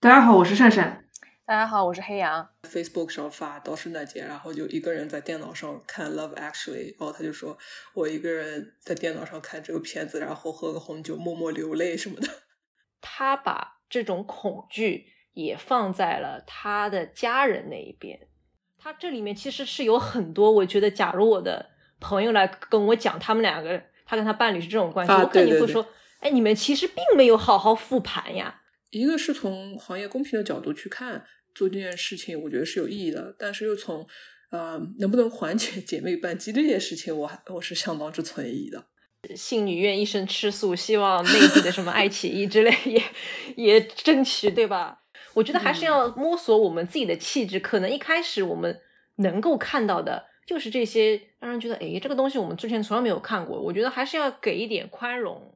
[0.00, 1.04] 大家好，我是善善。
[1.44, 2.48] 大家好，我是黑羊。
[2.62, 7.58] Facebook 上发到圣诞节，然后就一个人在电脑上看《Love Actually》，然后他就说
[7.94, 12.28] 我一个人在电脑上看这个片子，然后喝个红酒，默默流泪什么的。
[13.02, 18.28] 他把这种恐惧也放在了他的家人那一边。
[18.78, 25.84] 他这里面其实是有很多，我觉得，假如我的朋友来跟我讲他们两个，他跟他伴侣是这种关系，啊我肯定对对会说，
[26.20, 28.62] 哎，你们其实并没有好好复盘呀。
[28.90, 31.24] 一个是从行业公平的角度去看
[31.54, 34.06] 做这件事情，我觉得是有意义的，但是又从
[34.50, 38.86] 呃能不能缓解姐妹扳机这件事情，我还我是相当之存疑的。
[39.34, 43.02] 信女愿一生吃素，希望内地的什么爱奇艺之类也
[43.56, 45.00] 也争取，对吧？
[45.34, 47.60] 我觉得还是要摸索我们自己的气质。
[47.60, 48.80] 可能一开始我们
[49.16, 53.60] 能够看到的就是这些，让人觉得诶，这个东西我们之前从来没有看过。
[53.60, 55.54] 我觉得还是要给一点宽容。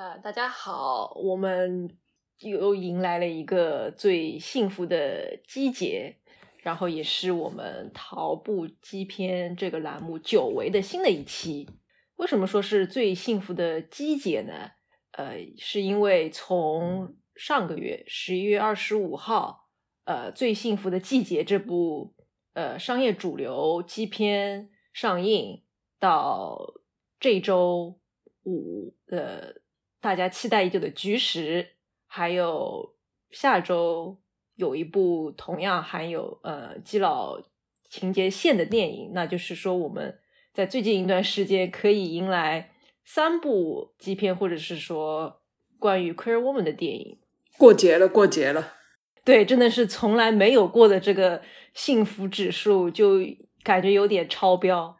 [0.00, 1.94] 啊、大家好，我们
[2.38, 6.16] 又迎来了一个最幸福的季节，
[6.62, 11.68] 然后也是我们桃步机篇这个栏目久违的新的一期。
[12.16, 14.70] 为什么说是最幸福的季节呢？
[15.10, 19.68] 呃，是因为从上个月十一月二十五号，
[20.04, 22.14] 呃，《最幸福的季节》这部
[22.54, 25.62] 呃商业主流机篇上映
[25.98, 26.72] 到
[27.18, 28.00] 这周
[28.44, 29.59] 五，呃，
[30.00, 31.62] 大家期待已久的《菊石》，
[32.06, 32.94] 还有
[33.30, 34.16] 下周
[34.56, 37.40] 有一部同样含有呃基佬
[37.88, 40.18] 情节线的电影，那就是说我们
[40.52, 42.70] 在最近一段时间可以迎来
[43.04, 45.42] 三部基片，或者是说
[45.78, 47.18] 关于 queer woman 的电影。
[47.58, 48.74] 过节了，过节了，
[49.22, 51.42] 对，真的是从来没有过的这个
[51.74, 53.18] 幸福指数，就
[53.62, 54.96] 感觉有点超标。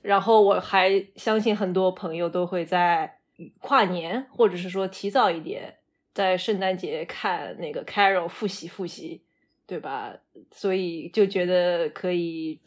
[0.00, 3.17] 然后我还相信很多朋友都会在
[3.60, 5.76] 跨年，或者是说提早一点，
[6.12, 9.22] 在圣诞节看那个 Carol 复习复习，
[9.66, 10.14] 对吧？
[10.50, 12.60] 所以就觉得可以，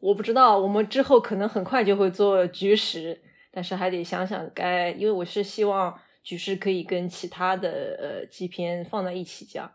[0.00, 3.20] 我不知道，我们之后可能很快就会做菊石，
[3.50, 9.72] 但是还得想想该，因为我是希望菊石可以跟其他的呃几篇放在一起讲。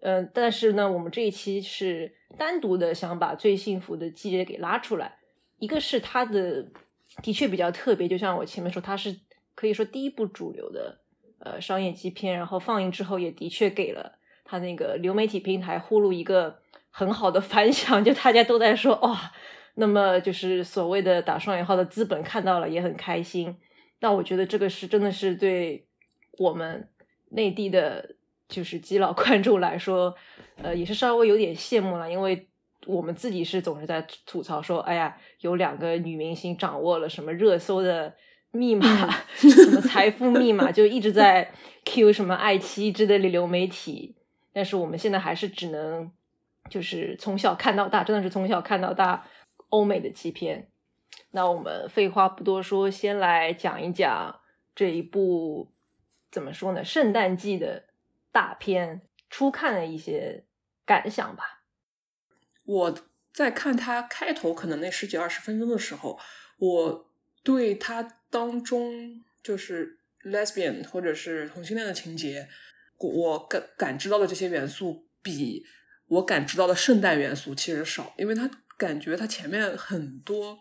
[0.00, 5.16] 嗯，但是呢，我们这一期是单独的想把最幸福的季节给拉出来。
[5.58, 6.64] 一个是它的
[7.20, 9.18] 的确比较特别，就像我前面说，它是
[9.58, 11.00] 可以说第一部主流的
[11.40, 14.12] 呃商业机片，然后放映之后也的确给了
[14.44, 16.60] 它那个流媒体平台呼噜一个
[16.90, 19.32] 很好的反响，就大家都在说哇、
[19.74, 23.56] 那么就是所谓的打双引号的资本看到了也很开心。
[23.98, 25.88] 那我觉得这个是真的是对
[26.38, 26.88] 我们
[27.30, 28.14] 内地的，
[28.48, 30.14] 就是基佬 观众来说，
[30.62, 32.46] 呃，也是稍微有点羡慕了，因为
[32.86, 38.14] 我们自己是总是在吐槽说，哎呀，有两个女明星掌握了什么热搜的
[38.50, 41.52] 密码，什么财富密码， 就一直在
[41.84, 44.16] Q 什么爱奇艺之类的流媒体，
[44.52, 46.10] 但是我们现在还是只能
[46.68, 49.26] 就是从小看到大，真的是从小看到大
[49.68, 50.70] 欧美的基片。
[51.30, 54.40] 那我们废话不多说，先来讲一讲
[54.74, 55.72] 这一部
[56.30, 56.82] 怎么说呢？
[56.82, 57.84] 圣诞季的
[58.32, 60.44] 大片，初看的一些
[60.86, 61.62] 感想吧。
[62.64, 62.94] 我
[63.32, 66.18] 在看它开头可能那十几二十分钟的时候，
[66.58, 67.07] 我
[67.48, 72.46] 对它当中就是 lesbian 或者是同性恋的情节，
[72.98, 75.64] 我感感知到的这些元素，比
[76.08, 80.58] 我感知到的圣诞元素其实少，因为它感觉它前面很多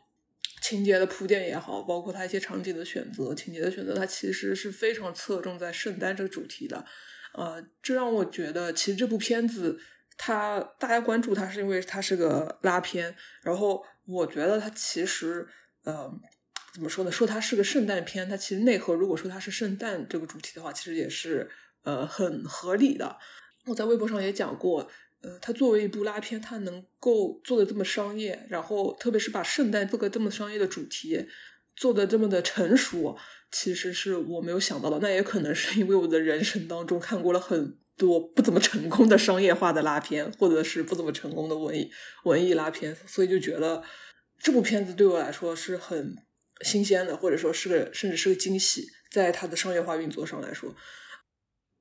[0.62, 6.86] 情节的铺垫也好，包括它一些场景的选择、情节的选择，它其实是非常侧重在圣诞这个主题的。
[7.34, 9.78] 呃，这让我觉得，其实这部片子
[10.18, 15.46] 它大家关注它是因为它是个拉片，然后我觉得它其实
[15.84, 16.10] 呃
[16.78, 17.12] 怎么说呢？
[17.12, 21.50] 说它是个圣诞片，它其实内核如果说它是圣诞这个主题的话，其实也是
[21.82, 23.18] 呃很合理的。
[23.66, 24.88] 我在微博上也讲过，
[25.22, 31.28] 呃，它作为一部拉片，它能够做的这么商业，然后特别是把圣诞这个这么商业的主题
[31.76, 33.18] 做的这么的成熟，
[33.52, 35.00] 其实是我没有想到的。
[35.02, 41.90] 那也可能是因为我的人生当中看过了很多不怎么成功的商业化的拉片，或者是不怎么成功的文艺
[42.26, 43.84] 文艺拉片，所以就觉得
[44.40, 46.16] 这部片子对我来说是很
[46.62, 50.76] 新鲜的，或者说是个甚至是个惊喜，在它的商业化运作上来说。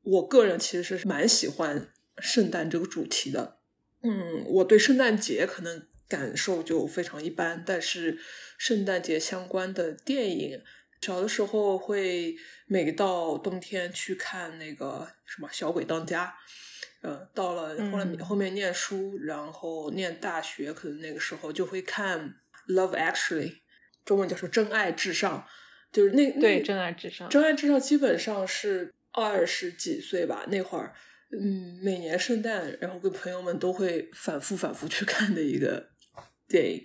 [0.02, 3.58] 我个人其实是蛮喜欢圣诞这个主题的。
[4.02, 8.19] 嗯，我对圣诞节可能感受就非常一般，但是
[8.56, 10.62] 圣诞节相关的电影，
[11.00, 12.37] 小的时候会
[12.67, 16.26] 每到冬天去看那个什么《小鬼当家》。
[17.02, 22.34] 呃，到了后来嗯后面念书，然后念大学，可能那个时候就会看
[22.72, 23.50] 《Love Actually》。
[24.06, 25.47] 中文叫做“真爱至上”，
[25.93, 30.94] 就是那对“真爱至上”，“真爱至上”基本上是二十几岁吧，那会儿，
[31.32, 35.91] 嗯，每年圣诞，然后跟朋友们都会反复反复去看的一个
[36.49, 36.82] 电影。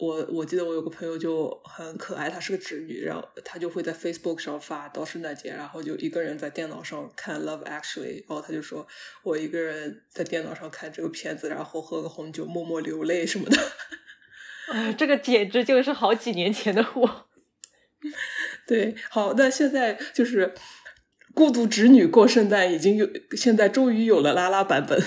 [0.00, 8.86] 我我记得我有个朋友就很可爱，她是个侄女，然后她就会在 Facebook 上发到圣诞节，然后就一个人在电脑上看《Love Actually》，然后她就说
[9.24, 13.56] 我一个人在电脑上看这个片子，然后喝个红酒，默默流泪什么的。
[14.70, 17.28] 啊，这个简直就是好几年前的我。
[18.66, 20.54] 对，好，那现在就是
[21.34, 25.00] 孤独侄女过圣诞已经有，现在终于有了拉拉版本。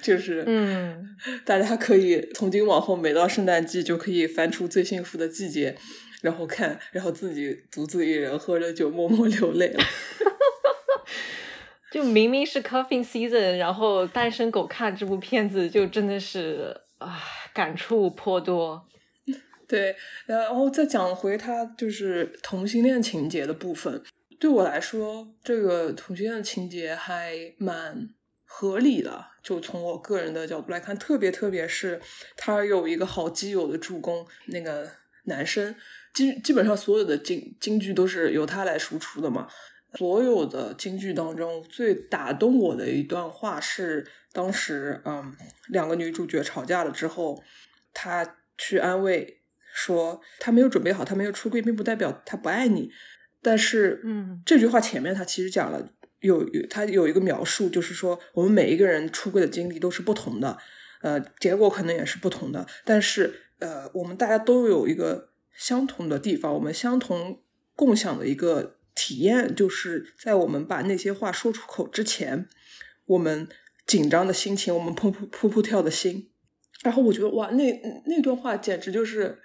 [0.00, 5.76] 就是，嗯，大家可以从今往后，每到圣诞季就可以翻出最幸福的季节，
[6.22, 9.84] 然后看，然后自己独自一人喝着酒，默默流泪了。
[11.90, 17.20] 就明明是 coughing season，然后单身狗看这部片子，就真的是啊，
[17.56, 18.86] 感触颇多。
[19.66, 24.02] 对，然后再讲回他就是同性恋情节的部分，
[24.38, 28.10] 对我来说，这个同性恋情节还蛮。
[28.48, 32.00] 合理的，就从我个人的角度来看，特别特别是
[32.36, 34.88] 他有一个好基友的助攻，那个
[35.24, 35.74] 男生
[36.14, 39.48] 基基本上所有的京京剧都是由他来输出的嘛。
[39.96, 45.34] 所有的京剧当中最打动我的一段话是，当时嗯
[45.68, 47.42] 两个女主角吵架了之后，
[47.92, 49.40] 她去安慰
[49.72, 52.90] 说她没有准备好，她没有出柜，并不代表她不爱你。
[53.42, 55.88] 但是嗯这句话前面他其实讲了。
[56.20, 60.56] 有有他有一个描述，就是说我们每一个人出柜的经历都是不同的，
[61.02, 62.66] 呃，结果可能也是不同的。
[62.84, 67.42] 但是，呃，我们大家都有一个相同的地方，我们相同
[67.76, 72.48] 共享的一个体验，就是在我们把那些话说出口之前，
[73.04, 73.48] 我们
[73.86, 76.32] 紧张的心情，我们扑扑扑扑跳的心。
[76.82, 79.40] 然后我觉得，哇，那那段话简直就是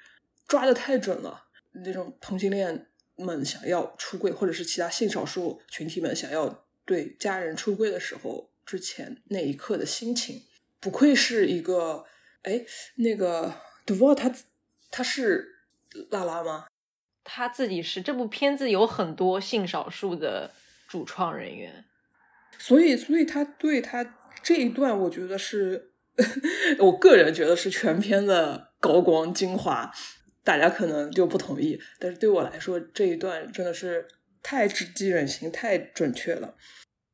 [0.48, 1.50] 抓的太准了，
[1.86, 2.88] 那种同性恋。
[3.18, 10.42] 们想要出柜，或者是其他性少数群体们想要对家人出柜的时候，之前那一刻的心情，
[10.80, 12.03] 不愧是一个
[12.42, 12.65] 哎，
[12.95, 13.53] 那个
[13.86, 14.33] d u v a 他
[14.89, 15.59] 他是
[16.09, 16.65] 拉拉吗？
[17.24, 20.52] 他自己是这部片子有很多性少数的
[20.88, 21.86] 主创人员，
[22.58, 25.92] 所以所以他对他这一段，我觉得是
[26.80, 29.92] 我个人觉得是全片的高光精华。
[30.44, 34.08] 大家可能就不同意，但是对我来说这一段真的是
[34.42, 36.56] 太直击人心，太准确了。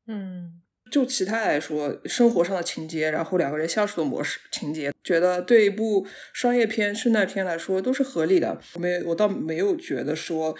[0.05, 8.59] 嗯，就其他来说，生活上的情节，然后两个人相处的模式情节，觉得对一部商业片、圣诞片来说都是合理的。
[8.79, 10.55] 没，我倒没有觉得说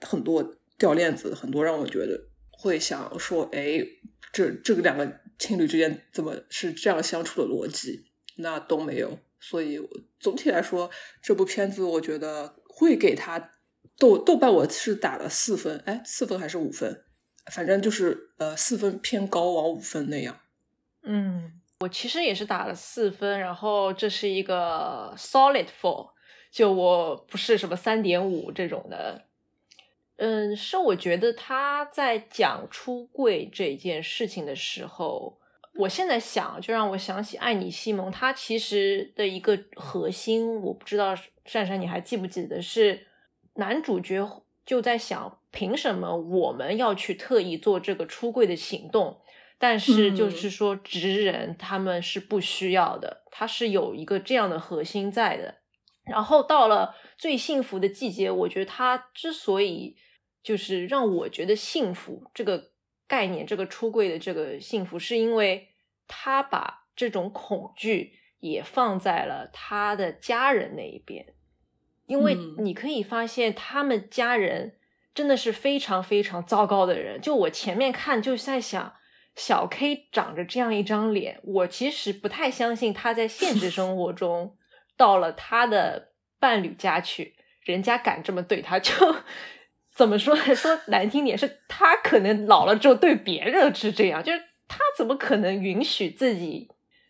[0.00, 3.84] 很多掉链子，很多让我觉得会想说，哎，
[4.32, 8.06] 这这个两个情侣之间怎么是这样相处的逻辑？
[8.36, 9.18] 那都没有。
[9.40, 9.80] 所以
[10.18, 10.90] 总体来说，
[11.22, 13.52] 这部片子我觉得会给他
[13.96, 17.04] 豆豆瓣我是打了四分，哎，四分还是五分？
[17.50, 20.38] 反正就是呃四分偏高往五分那样。
[21.02, 26.10] 嗯，我其实也是打了四分，然后这是一个 solid four，
[26.50, 29.22] 就我不是什么三点五这种的。
[30.16, 35.38] 嗯，是我觉得他在讲出柜这件事情的时候。
[35.74, 41.14] 我现在想，就让我想起《爱你西蒙》，他其实的一个核心，我不知道
[41.44, 43.06] 珊珊你还记不记得，是
[43.54, 49.20] 男主角就在想，凭什么我们要去特意做这个出柜的行动？
[49.58, 55.56] 但是就是说，直人他们是不需要的，他是有一个这样的核心在的。
[56.04, 59.96] 然后到了最幸福的季节，我觉得他之所以
[60.42, 62.70] 就是让我觉得幸福，这个。
[63.10, 65.68] 概念这个出柜的这个幸福，是因为
[66.06, 71.24] 他把这种恐惧也放在了他的家人那一边，
[72.04, 74.74] 因为你可以发现他们家人
[75.14, 77.20] 真的是非常非常糟糕的人。
[77.20, 78.94] 就我前面看就在想，
[79.34, 84.56] 小 K 长着这样一张脸，我其实不太相信他在现实生活中
[84.96, 88.92] 到了他的伴侣家去，人家敢这么对他，就。
[89.94, 90.36] 怎么说？
[90.54, 94.38] 说难听点，是他可能老了之后对别人是这样，就是
[94.68, 96.68] 他怎么可能允许自己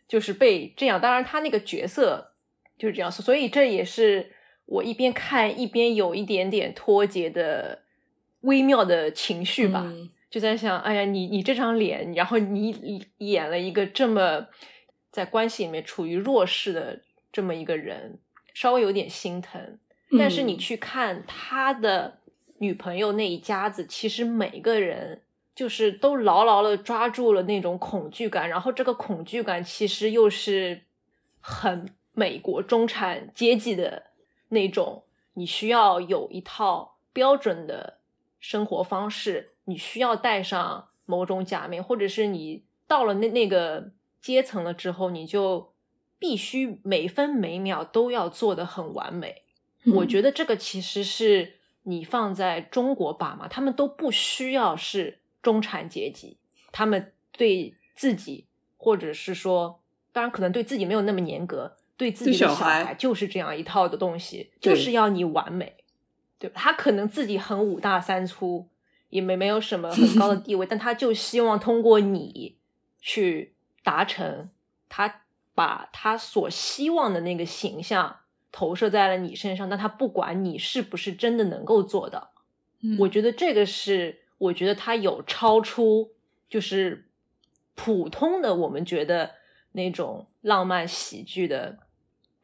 [0.09, 0.99] 就是被这样？
[0.99, 2.33] 当然，他那个角色
[2.79, 4.33] 就是这样，所以这也是
[4.65, 7.83] 我一边看一边有一点点脱节的
[8.41, 9.93] 微妙的情绪吧。
[10.31, 14.47] 就在想，哎呀，你你这张脸，然后你演了一个这么
[15.11, 17.01] 在关系里面处于弱势的
[17.33, 18.19] 这么一个人，
[18.55, 19.79] 稍微有点心疼。
[20.19, 22.19] 但是你去看他的。
[22.61, 25.23] 女朋友那一家子，其实每个人
[25.55, 30.83] 就是都牢牢的抓住了那种恐惧感，然后这个恐惧感其实又是
[31.41, 34.07] 很美国中产阶级的
[34.49, 35.05] 那种，
[35.35, 37.98] 你需要有一套标准的
[38.41, 43.91] 生活方式，你需要戴上某种假面，或者是你到了那那个
[44.21, 45.73] 阶层了之后，你就
[46.19, 49.43] 必须每分每秒都要做的很完美。
[49.95, 56.37] 我觉得这个其实是你放在中国爸妈，他们都不需要是中产阶级，
[56.73, 59.81] 他们对自己或者是说，
[60.13, 65.77] 当然可能对自己没有那么严格，对自己的小孩就是这样一套的东西，就是要你完美，
[66.39, 66.61] 对吧？
[66.61, 68.69] 他可能自己很五大三粗，
[69.11, 72.59] 也没没有什么很高的 地位，但他就希望通过你
[73.01, 74.51] 去达成
[74.89, 75.23] 他
[75.55, 78.21] 把他所希望的那个形象。
[78.51, 82.31] 投射在了你身上，但他不管你是不是真的能够做到。
[82.99, 86.13] 我觉得这个是，我觉得他有超出
[86.49, 87.11] 就是
[87.75, 89.33] 普通的我们觉得
[89.73, 91.81] 那种浪漫喜剧的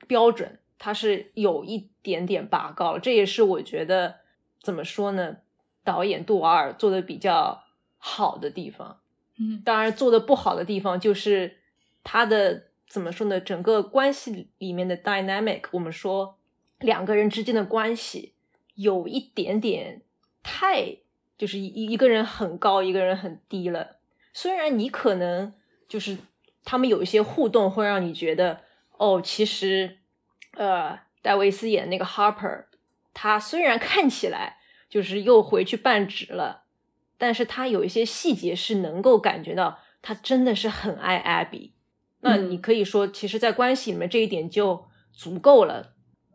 [0.07, 3.01] 标准，他是有一点点拔高了。
[3.01, 4.21] 这也是我觉得
[4.61, 5.39] 怎么说呢？
[5.83, 7.65] 导演杜瓦尔做的比较
[7.99, 9.01] 好的地方。
[9.41, 11.57] 嗯，当然做的不好的地方就是
[12.05, 12.67] 他的。
[12.87, 13.41] 怎么说呢？
[13.41, 16.37] 整个关系里面的 dynamic，我们说
[16.79, 18.35] 两个人之间的关系
[18.75, 20.03] 有一点点
[20.43, 20.99] 太，
[21.37, 23.97] 就是一一个人很高，一个人很低了。
[24.33, 25.55] 虽然你可能
[25.89, 26.19] 就是
[26.63, 28.61] 他们有一些互动，会让你觉得
[28.99, 29.97] 哦，其实
[30.53, 32.65] 呃，戴维斯演那个 Harper，
[33.15, 34.59] 他虽然看起来
[34.91, 36.65] 就是又回去半职了，
[37.17, 41.71] 但是他有一些细节是能够感觉到他真的是很爱 Abby。
[42.21, 45.95] 那你可以说，其实，在关系里面这一点就足够了。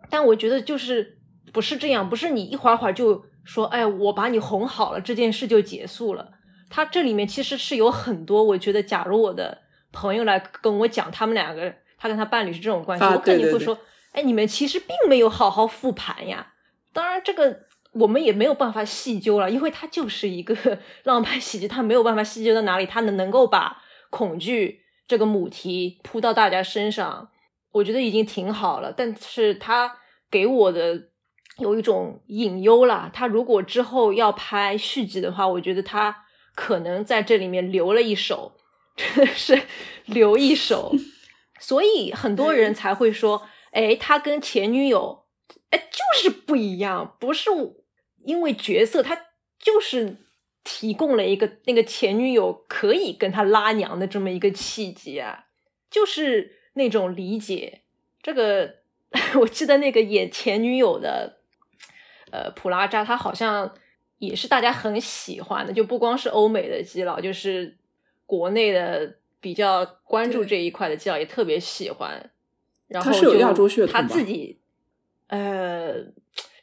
[0.10, 1.20] 但我觉得，就是
[1.54, 6.32] 不是这样，不是你一会儿会儿就说，哎，我把你哄好了，这件事就结束了。
[6.68, 9.60] 他这里面其实是有很多，我觉得，假如我的
[9.92, 13.78] 朋友来跟我讲，他们两个，他跟他伴侣是这种关系，我肯定会说，
[14.12, 16.54] 哎，你们其实并没有好好复盘呀。
[16.94, 20.56] 当然，这个我们也没有办法细究了，因为它就是一个
[21.04, 24.82] 浪漫喜剧，它没有办法细究到哪里，它能能够把恐惧。
[25.08, 27.32] 这个母题扑到大家身上，
[27.72, 28.94] 我觉得已经挺好了。
[28.96, 29.98] 但是他
[30.30, 31.10] 给我的
[31.58, 33.10] 有一种隐忧啦。
[33.12, 36.16] 他如果之后要拍续集的话，我觉得他
[36.54, 38.52] 可能在这里面留了一手，
[38.96, 39.60] 真的是
[40.06, 40.94] 留一手。
[41.60, 45.26] 所以很多人才会说：“哎，他跟前女友，
[45.70, 47.50] 哎，就是不一样，不是
[48.18, 50.18] 因为角色，他就是。”
[50.62, 55.46] 提供了一个那个前女友可以跟他拉娘的这么一个契机啊，
[55.90, 57.82] 就是那种理解。
[58.22, 58.76] 这个
[59.40, 61.40] 我记得那个演前女友的，
[62.30, 63.74] 呃，普拉扎，他好像
[64.20, 67.78] 也是大家很喜欢的，就不光是欧美的基佬，就是
[68.26, 72.30] 国内的比较关注这一块的基佬也特别喜欢。
[72.90, 74.60] 然后有亚洲血统他自己，
[75.28, 75.94] 呃，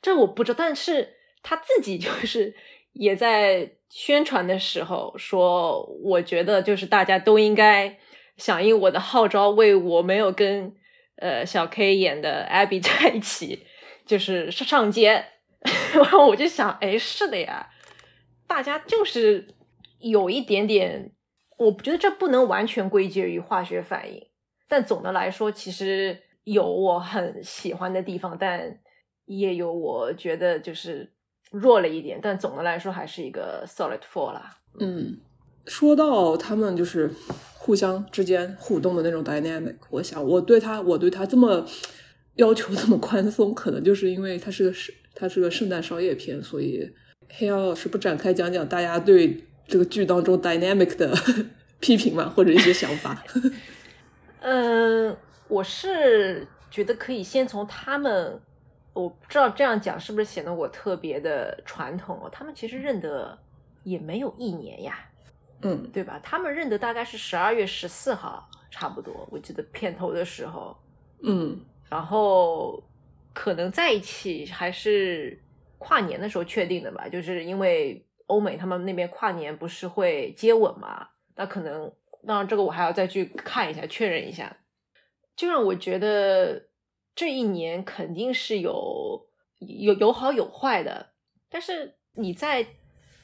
[0.02, 2.54] 这我不知道，但是他自己就是
[2.92, 3.72] 也在。
[3.88, 7.96] 宣传的时候说，我觉得就是大家都应该
[8.36, 10.74] 响应我的号召，为我没有跟
[11.18, 13.64] 呃小 K 演的 Abby 在一起，
[14.04, 15.24] 就是上街。
[15.94, 17.70] 然后我就想，哎，是的呀，
[18.48, 19.46] 大家就是
[20.00, 21.12] 有一点点，
[21.56, 24.25] 我觉得这不能完全归结于化学反应，
[24.68, 28.78] 但总的来说，其实有我很喜欢的地方，但
[29.24, 31.12] 也有我觉得就是。
[31.52, 34.50] 弱了一点，但总的来说还是一个 solid four 啦。
[34.80, 35.16] 嗯，
[35.64, 37.08] 说到他们就是
[37.54, 41.64] 互相之间互动的那种 dynamic，我想我对他，我对他这么
[42.34, 46.92] 要求这么宽松，可能就是因为他是个圣，他是个圣诞商业片，所以
[47.30, 51.16] 黑曜老师不展开讲讲大家对这个剧当中 dynamic 的
[51.78, 53.24] 批评嘛，或者一些想法。
[54.48, 55.16] 嗯，
[55.48, 58.40] 我是觉得可以先从他们。
[58.92, 62.30] 我不知道这样讲是不是显得我特别的传统哦？
[62.32, 63.36] 他们其实认得
[63.82, 64.98] 也没有一年呀，
[65.62, 66.20] 嗯，对吧？
[66.22, 69.28] 他们认得大概是十二月十四号，差不多。
[69.30, 70.74] 我记得片头的时候，
[71.24, 71.60] 嗯，
[71.90, 72.80] 然后
[73.34, 75.38] 可能在一起还是
[75.76, 77.08] 跨年的时候确定的吧？
[77.08, 81.08] 就是因为欧美他们那边跨年不是会接吻嘛？
[81.34, 81.92] 那可能
[82.26, 84.56] 当然这个我还要再去看一下确认一下，
[85.36, 86.66] 就让我觉得。
[87.18, 89.26] 这一年肯定是有
[89.60, 91.12] 有有好有坏的，
[91.48, 92.66] 但是你在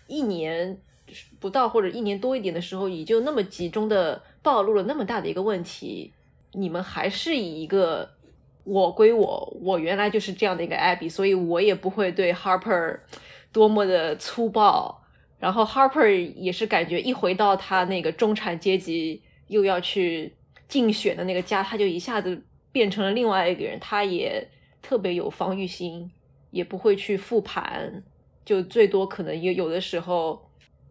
[0.06, 0.80] 一年
[1.38, 6.14] 不到或者一年多一点的时候，你就那么集中的暴露了那么大的一个问题，
[6.52, 8.14] 你们还是以一个
[8.64, 13.00] 我归我，我原来就是这样的一个 Abby，所以我也不会对 Harper
[13.52, 15.01] 多么的粗暴，
[15.42, 20.32] 然后 Harper 也是感觉一回到他那个中产阶级又要去
[20.68, 22.40] 竞选的那个家，他就一下子。
[22.74, 24.48] 变成了另外一个人，他也
[24.80, 26.10] 特别有防御心，
[26.50, 28.02] 也不会去复盘，
[28.46, 30.42] 就最多可能有有的时候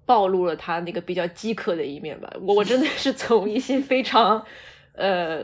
[0.06, 2.32] 暴露了他那个比较饥渴的一面吧。
[2.40, 4.46] 我我真的是从一些非常
[4.94, 5.44] 呃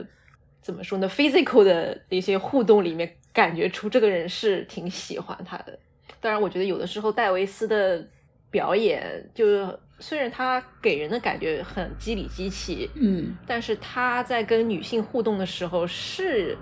[0.61, 5.79] 怎么说呢，physical 的一些互动里面感觉出这个人是挺喜欢他的。
[6.21, 8.07] 当然，我觉得有的时候戴维斯的
[8.49, 16.57] 表演，就是虽然他给人的感觉很机理机器，嗯，但是他在跟女性互动的时候是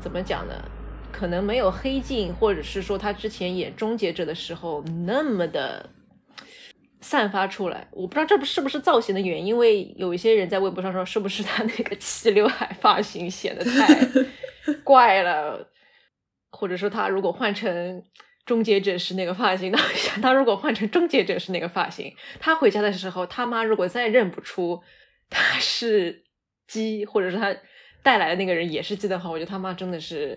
[0.00, 0.54] 怎么讲呢？
[1.12, 5.90] 可能没有黑镜，或者是说他之前演终结者的时候那么的
[7.00, 7.86] 散发出来。
[7.90, 14.08] 我不知道这不是不是造型的原因，因为有一些人在微博上说，是不是他那个齐刘海发型显得太
[14.82, 15.68] 怪了，
[16.50, 18.02] 或者说他如果换成。
[18.44, 24.82] 终结者是那个发型，那 想他如果换成终结者是那个发型，他回家的时候，他妈如果再认不出
[25.30, 26.24] 他是
[26.66, 27.54] 鸡，或者是他
[28.02, 30.36] 带来的那个人也是鸡的话，我觉得他妈真的是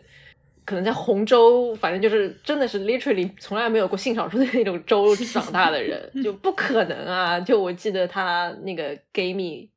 [0.66, 7.40] 可能在洪州，反正就是真的是 literally 从来没有过性少数的那种州长大的人， 就不可能啊！
[7.40, 9.68] 就我记得他那个 gay 蜜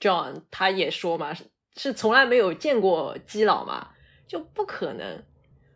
[0.00, 1.44] John 他也说嘛，是
[1.76, 3.90] 是从来没有见过基佬嘛，
[4.26, 5.22] 就不可能。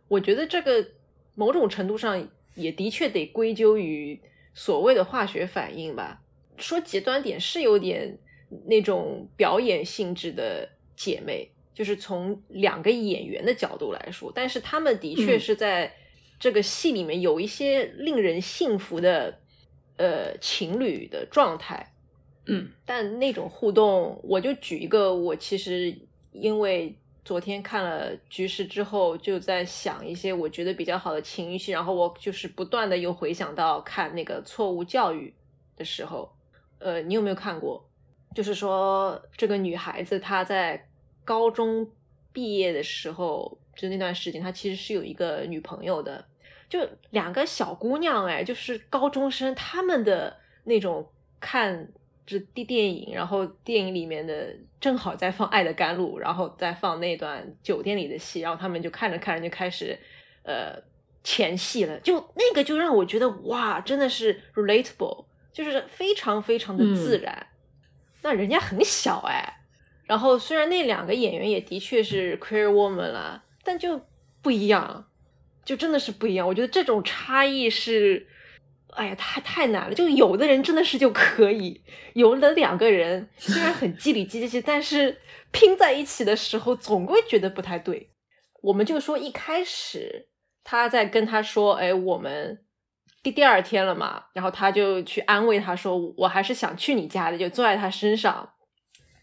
[0.09, 0.85] 我觉得这个。
[1.35, 4.19] 某种程度上也的确得归咎于
[4.53, 6.21] 所谓的化学反应吧。
[6.57, 8.17] 说极端点是有点
[8.65, 15.93] 那种表演性质的姐妹，就是从两个演员的角度来说，但是他们的确是在
[16.39, 19.39] 这个戏里面有一些令人信服的
[19.97, 21.93] 呃情侣的状态。
[22.45, 25.97] 嗯，但那种互动，我就举一个，我其实
[26.31, 26.95] 因为。
[27.25, 35.33] 昨天看了《局势》之后，就在想一些我觉得比较好的情绪，然后我就是不断的又回想到看那个《错误教育》
[35.79, 36.29] 的时候，
[36.79, 37.89] 呃，你有没有看过？
[38.35, 40.89] 就是说这个女孩子她在
[41.23, 41.89] 高中
[42.33, 46.25] 毕业的时候，就那段时间，她其实是有一个女朋友的，
[46.67, 51.87] 就两个小姑娘，哎，就是高中生，她们的那种看。
[52.25, 59.97] 这电电影，然后电影里面的正好在放《爱的甘露》，然后再放那段酒店里的戏，然后他们就看着看着就开始
[60.43, 60.81] 呃
[61.23, 67.47] 前戏了，就那个就让我觉得哇，真的是 relatable，就是非常非常的自然。
[68.21, 69.59] 那人家很小哎，
[70.05, 73.99] 然后虽然那两个演员也的确是 queer woman 了，但就
[74.41, 75.05] 不一样，
[75.65, 76.47] 就真的是不一样。
[76.47, 78.27] 我觉得这种差异是。
[78.95, 79.93] 哎呀，太太难了！
[79.93, 85.19] 就有的人真的是就可以，有的两个人虽然很 叽里叽叽，但是
[85.51, 88.11] 拼在一起的时候，总归觉得不太对。
[88.61, 90.27] 我们就说一开始
[90.63, 92.59] 他在跟他说：“哎，我们
[93.21, 98.53] 第第二天了嘛。”然后他就去安慰他说：“我还是想去你家的。”就坐在他身上，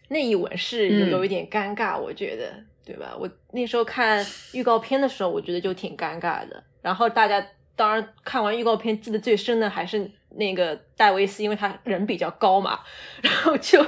[0.09, 2.53] 那一吻是有有一点尴尬，我觉得，
[2.85, 3.17] 对吧？
[3.19, 6.63] 我那时候看预告片的时候，我觉得就挺尴尬的。
[6.83, 7.47] 然后大家。
[7.77, 12.79] 当然，看完预告片记得最深的还是那个戴维斯，因为他人比较高嘛，
[13.23, 13.85] 然后就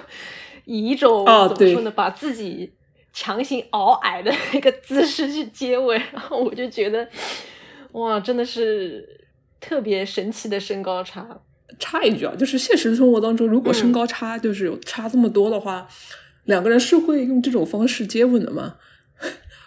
[0.64, 2.72] 以一种怎么说呢，把自己
[3.12, 7.06] 强行熬矮的那个姿势去接吻，然后我就觉得，
[7.92, 9.28] 哇，真的是
[9.60, 11.26] 特别神奇的身高差。
[11.78, 15.88] 插一句啊，就是现实生活当中，如果身高差就是有差这么多的话，
[16.44, 18.76] 两个人是会用这种方式接吻的吗？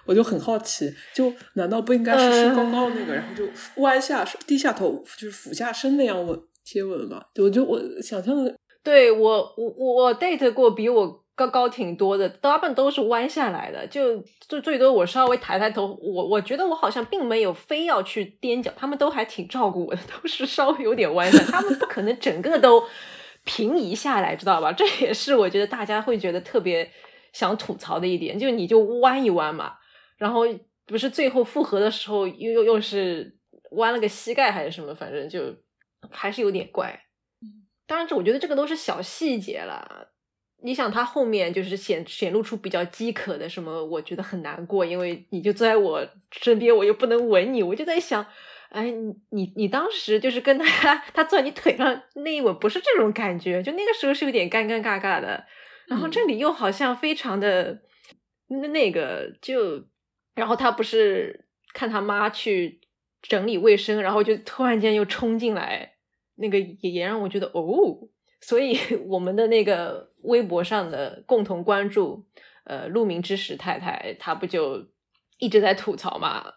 [0.06, 3.44] 我就很好奇，就难道不应该是身高高的那个，然后就
[3.82, 7.22] 弯下低下头，就是俯下身那样吻接吻吗？
[7.42, 22.84] 我就我想象的，对我我我 date 过比我高高挺多的，大部分都是弯下来的，就就最多我稍微抬抬头，我我觉得我好像并没有非要去踮脚，他们都还挺照顾我的，都是稍微有点弯下， 他们不可能整个都
[23.44, 24.72] 平移下来，知道吧？
[24.78, 26.90] 这也是我觉得大家会觉得特别
[27.34, 29.74] 想吐槽的一点，就你就弯一弯嘛。
[30.18, 30.42] 然后
[30.86, 33.38] 不是最后复合的时候又又又是
[33.72, 35.56] 弯了个膝盖还是什么，反正就
[36.12, 37.02] 还是有点怪。
[37.88, 40.12] 当然这我觉得这个都是小细节了。
[40.64, 48.26] 你想他后面就是显显露出比较饥渴的什么，我觉得很难过，因为你就坐在我身边，我又不能吻你，我就在想，
[48.70, 48.92] 哎，
[49.32, 55.46] 你你当时就是跟他他坐在你腿上那一吻，不是这种感觉，就那个时候是有点尴尴尬尬的。
[55.88, 57.82] 然后这里又好像非常的
[58.48, 59.84] 那那个就。
[60.36, 62.80] 然后他不是看他妈去
[63.22, 65.94] 整理卫生，然后就突然间又冲进来，
[66.36, 68.08] 那个也也让我觉得哦，
[68.42, 72.26] 所以 我们的那个微博上的共同关注，
[72.66, 74.86] 呃，鹿鸣之时太太，她不就
[75.40, 76.54] 一直在吐槽嘛？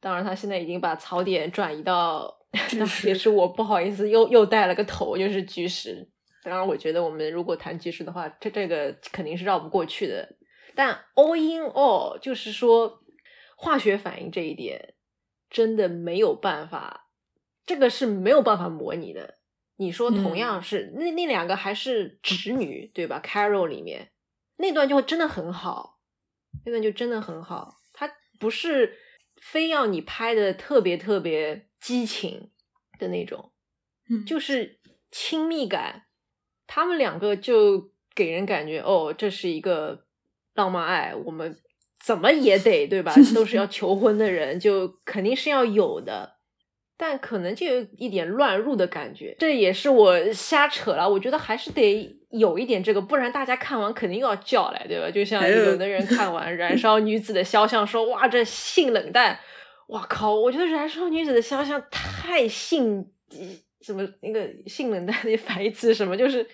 [0.00, 2.40] 当然，他现在已经把槽点转移到，
[3.06, 6.06] 也是我不好意思又又带了个头，就是居士。
[6.42, 10.28] 当然，我觉得我们如果谈居士的话，这这个肯定是绕不过去的。
[10.74, 13.02] 但 all in all，就是说
[13.56, 14.94] 化学反应这一点，
[15.50, 17.08] 真的没有办法，
[17.64, 19.38] 这个是没有办法模拟的。
[19.76, 24.12] 你说同样是、那那两个还是直女对吧？Carol 里面
[24.56, 25.98] 那段就真的很好，
[26.64, 27.76] 那段就真的很好。
[27.92, 28.96] 它不是
[29.36, 32.52] 非要你拍的特别特别激情
[32.98, 33.52] 的那种，
[34.08, 36.06] 嗯就是亲密感。
[36.66, 40.03] 他们两个就给人感觉哦，这是一个
[40.54, 41.56] 浪漫爱，我们
[42.04, 43.14] 怎么也得对吧？
[43.34, 46.34] 都是要求婚的人，就肯定是要有的。
[46.96, 51.08] 但可能就有一点乱入的感觉，这也是我瞎扯了。
[51.08, 55.10] 我觉得还是得有一点这个，不然大家看完肯定又要叫来，对吧？
[55.10, 59.38] 就像有有的人看完《燃烧女子的肖像》说：“哇，这性冷淡。”
[59.88, 60.34] 哇靠！
[60.34, 63.04] 我觉得《燃烧女子的肖像》太性
[63.82, 66.46] 什么那个性冷淡的 反义词什么，就是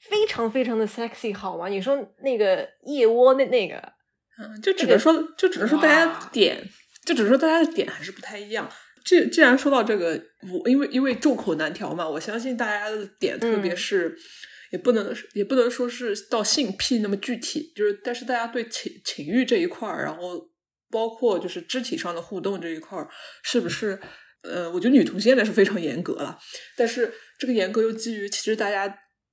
[0.00, 1.68] 非常非常的 sexy，好吗？
[1.68, 3.76] 你说那个腋窝那那个，
[4.38, 6.62] 嗯，就只能说，就只能说大家点，
[7.04, 8.70] 就只能说大家的点还是不太一样。
[9.04, 10.20] 既既然说到这个，
[10.52, 14.16] 我因为因为众口难调嘛，我相信大家的点，特别嗯是、
[14.70, 20.50] 也不能也不能说是到性癖那么具体，就是但是大家对情情欲这一块儿，然后
[20.90, 23.08] 包括就是肢体上的互动这一块儿，
[23.42, 23.98] 是不是？
[24.42, 26.38] 呃，我觉得女同性恋是非常严格了，
[26.76, 28.88] 但是这个严格又基于其实大家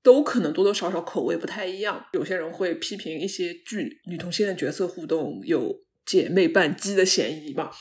[0.05, 7.71] 都可能多多少少口味不太一样，有些人会批评一些剧女同性恋角色互动有姐妹扮鸡的嫌疑嘛。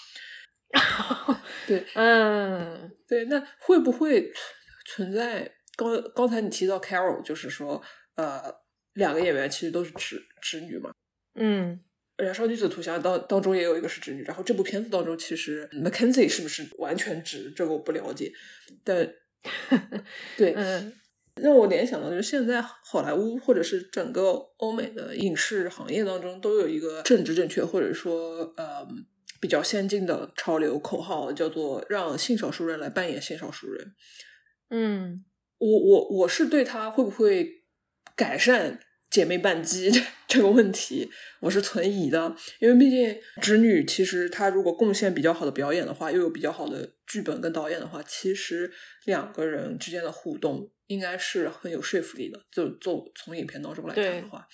[1.68, 2.90] 对嗯。
[3.06, 4.32] 对，那会不会
[4.86, 7.80] 存在刚刚才你提到 Carol，就是说
[8.16, 8.42] 呃
[8.94, 10.90] 两个演员其实都是直直女嘛？
[11.34, 11.78] 嗯
[12.24, 18.32] 《燃烧女子图像》当当中也有一个是直女，然后这部片子当中其实 Mackenzie 是不是完全直，这个我不了解，
[18.82, 19.12] 但
[20.38, 20.92] 对，嗯
[21.42, 28.86] 让我联想到就是现在好莱坞或者是整个欧美的影视行业当中都有一个政治正确或者说呃
[29.40, 33.94] 比较先进的潮流口号，叫做让性少数人来扮演性少数人。
[34.70, 35.24] 嗯
[35.58, 37.64] 我我我是对他会不会
[38.16, 38.80] 改善
[39.14, 48.72] 姐妹伴机这这个问题，我是存疑的，因为毕竟直女其实她如果贡献比较好的表演的话，又有比较好的剧本跟导演的话，其实
[49.04, 52.40] 两个人之间的互动应该是很有说服力的。
[52.50, 54.44] 就就从影片当中来看的话。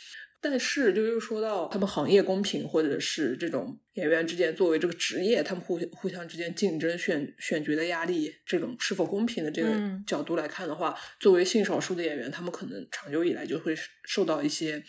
[0.43, 14.83] 但是，就又说到他们行业公平，或者是这种演员之间作为这个职业，他们互互相之间竞争选选角的压力，这种是否公平的这个嗯角度来看的话，作为性少数的演员，他们可能长久以来就会受到一些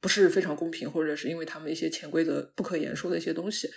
[0.00, 3.70] 不是非常公平，或者是因为他们一些潜规则不可言说的一些东西，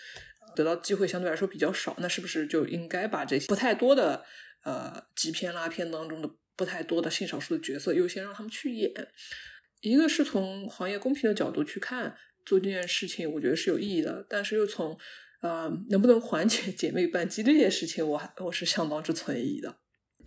[0.55, 1.95] 得到机会相对来说比较少。
[1.99, 4.25] 那是不是就应该把这些不太多的
[4.63, 8.91] 呃极片拉片当中的不太多的性少数的角色优先让他们去演？
[9.81, 12.15] 一个是从行业公平的角度去看
[12.45, 14.97] 做这件事情，我觉得是有意义的，但是又从
[15.41, 19.77] 呃能不能缓解姐妹伴机这件事情，我还我是相当之存疑的。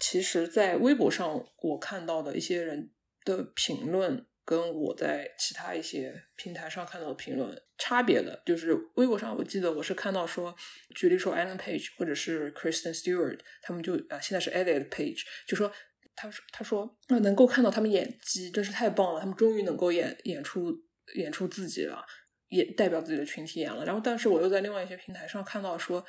[0.01, 2.91] 其实，在微博上我看到的一些人
[3.25, 10.55] 的评论，跟我在其他一些平台上看到的评论差别的，就是微博上我记得我是看到说，
[10.97, 15.73] 举例说 Alan Page 或者是 Kristen Stewart，他们就啊、现在是 Elliot Page，就说
[16.17, 20.73] 他说他说啊能够看到他们演技真是太棒了，他们终于能够演演出
[21.17, 22.05] 演出自己了，
[22.49, 23.85] 也代表自己的群体演了。
[23.85, 26.05] 然后，但是我又在另外一些平台上看到说，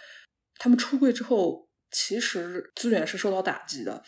[0.58, 4.04] 他们出柜之后，其实资源是受到打击的，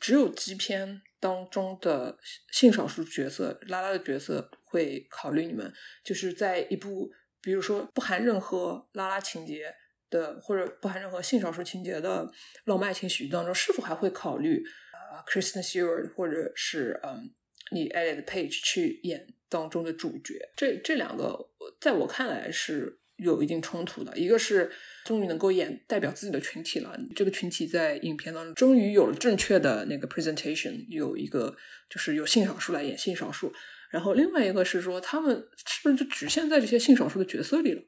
[0.00, 2.18] 只有基片当中的
[2.52, 5.72] 性少数角色拉拉的角色会考虑你们，
[6.04, 9.72] 就是在一部比如说不含任何拉拉情节
[10.10, 12.28] 的或者不含任何性少数情节的
[12.64, 14.62] 浪漫爱情喜剧当中，是否还会考虑
[15.10, 17.30] 啊、Kristen Stewart 或者是嗯
[17.70, 20.50] 你 Elliot Page 去演当中的主角？
[20.56, 21.48] 这这两个
[21.80, 24.70] 在我看来是有一定冲突的，一个是
[25.04, 31.56] 终于能够演代表自己的群体了，这个群体在影片当中终于有了正确的那个 presentation，有一个
[31.88, 33.52] 就是有性少数来演性少数，
[33.90, 37.82] 然后另外一个是说他们是不是就局限在这些性少数的角色里了？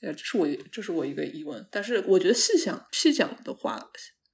[0.00, 3.88] 呃，这是我这是我一个疑问，但是我觉得细想细讲的话，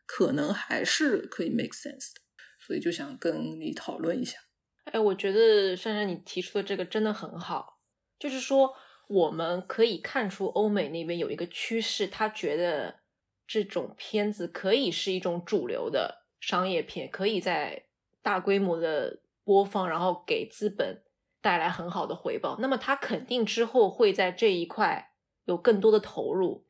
[0.06, 2.22] 可能还是可以 make sense 的，
[2.68, 4.38] 所以就想跟你讨论一下。
[4.84, 7.80] 哎，我觉得珊珊你提出的这个真的很好，
[8.18, 8.74] 就是说
[9.08, 13.00] 我们可以看出欧美那边有一个趋势，他觉得
[13.46, 17.86] 这种片子可以是一种主流的商业片，可以在
[18.20, 21.02] 大规模的播放，然后给资本
[21.40, 22.58] 带来很好的回报。
[22.60, 25.12] 那么他肯定之后会在这一块
[25.46, 26.66] 有更多的投入。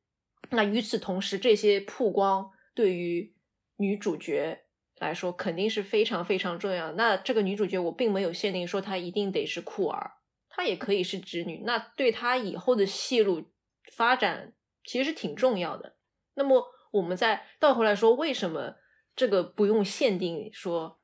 [0.50, 3.34] 那与此同时，这些曝光对于
[3.76, 4.64] 女主角
[5.00, 6.92] 来说肯定是非常非常重要。
[6.92, 10.12] 那这个女主角我并没有限定说她一定得是酷儿，
[10.48, 11.62] 她也可以是直女。
[11.64, 13.50] 那对她以后的戏路
[13.92, 15.96] 发展其实是挺重要的。
[16.34, 18.76] 那么我们再倒回来说，为什么
[19.14, 21.00] 这个不用限定说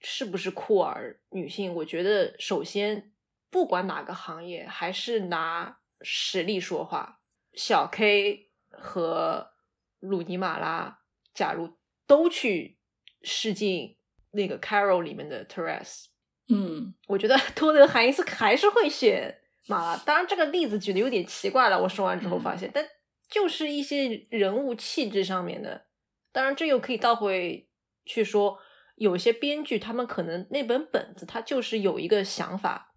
[0.00, 1.74] 是不是酷儿女性？
[1.74, 3.12] 我觉得首先
[3.50, 7.20] 不管哪个行业，还是拿实力说话。
[7.54, 9.50] 小 K 和
[9.98, 11.00] 鲁尼马拉，
[11.34, 12.77] 假如都去
[13.22, 13.96] 试镜
[14.30, 16.06] 那个 Carol 里面的 Teresa，
[16.48, 19.96] 嗯，我觉得托德海因斯还是会选马拉。
[20.04, 21.80] 当然，这个例子举的有点奇怪了。
[21.82, 22.86] 我说完之后发现，但
[23.28, 25.86] 就是一些人物气质上面的。
[26.32, 27.68] 当然，这又可以倒回
[28.04, 28.58] 去说，
[28.96, 32.94] 有些编剧他们可能那本本子他就是有一个想法。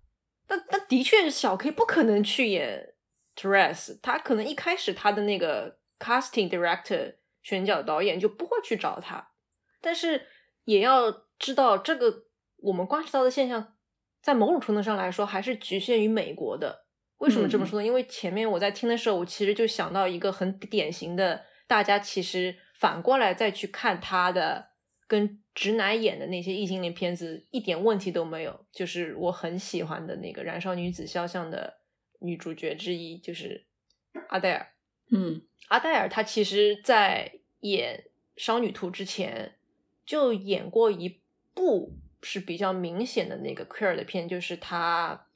[0.48, 2.94] 但但的确，小 K 不可能去演
[3.36, 9.31] Teresa，他可能一开始他的那个 casting director 选角导演就不会去找他。
[9.82, 10.28] 但是
[10.66, 12.26] 也要知道，这个
[12.58, 13.76] 我们观察到的现象，
[14.22, 16.86] 在某种程度上来说，还是局限于美国的。
[17.18, 17.86] 为什么这么说呢？
[17.86, 24.70] 因为前面我在听的时候，我其实就想到一个很典型的，大家其实反过来再去看他的
[25.08, 28.66] 跟直男演的那些异性恋片子，一点问题都没有。
[28.72, 31.82] 就是我很喜欢的那个《燃烧女子肖像》的
[32.22, 33.68] 女主角之一，就是
[34.30, 34.68] 阿黛尔。
[35.12, 38.06] 嗯，阿黛尔她其实，在演
[38.42, 39.60] 《商女图》之前，
[40.06, 41.20] 就演过一
[41.54, 45.28] 部是比较明显的那个 queer 的片，就是他。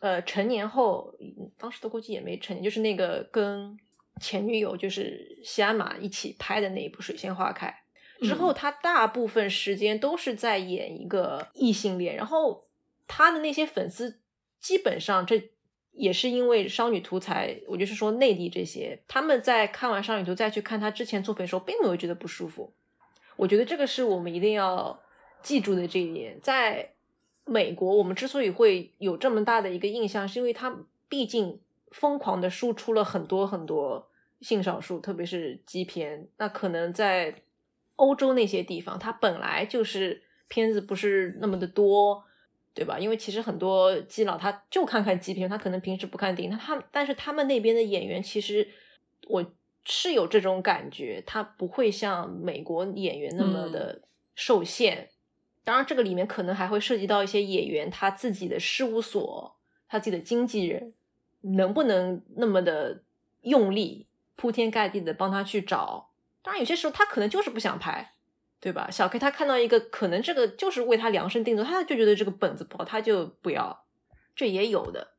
[0.00, 1.14] 呃，成年后，
[1.58, 3.78] 当时的估计也没成年，就是那个跟
[4.18, 7.82] 前女友就是西安玛一起拍的那一部《水仙花开》
[8.26, 12.64] 之后，他大部分时间都是在演一个异性恋，然后
[13.06, 14.20] 他的那些粉丝
[14.58, 15.50] 基本上这
[15.92, 22.72] 也是因为《少女图》才，我就是说内地这些，他们在看完《少女图》再去看他之前作品的时候，并没有觉得不舒服。
[23.40, 25.00] 我觉得这个是我们一定要
[25.42, 26.92] 记住的这一点，在。
[27.46, 30.72] 美国，我们之所以会有这么大的一个印象，是因为它
[31.08, 31.58] 毕竟
[31.90, 34.08] 疯狂的输出了很多很多
[34.40, 36.28] 性少数，特别是基片。
[36.36, 37.34] 那可能在
[37.96, 42.22] 欧洲那些地方，它本来就是片子不是那么的多，
[42.72, 43.00] 对吧？
[43.00, 46.54] 因为其实很多基佬他就看看基片，他可能平时不看电影。
[46.54, 48.68] 那他但是他们那边的演员，其实
[49.26, 49.44] 我
[49.84, 54.02] 是有这种感觉，他不会像美国演员那么的
[54.34, 55.10] 受限。
[55.62, 59.56] 当然，这个里面可能还会涉及到一些演员他自己的事务所，
[59.88, 60.94] 他自己的经纪人
[61.42, 63.02] 能不能那么的
[63.42, 66.10] 用力，铺天盖地的帮他去找。
[66.42, 68.14] 当然，有些时候他可能就是不想拍，
[68.58, 68.90] 对吧？
[68.90, 73.84] 小 K 他看到一个可能这个就是为他量身定做，他就觉得这个本子不好，他就不要，
[74.34, 75.12] 这也有的。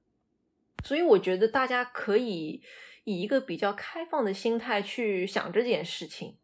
[0.83, 2.63] 所以我觉得大家可以
[3.03, 6.37] 以一个比较开放的心态去想这件事情。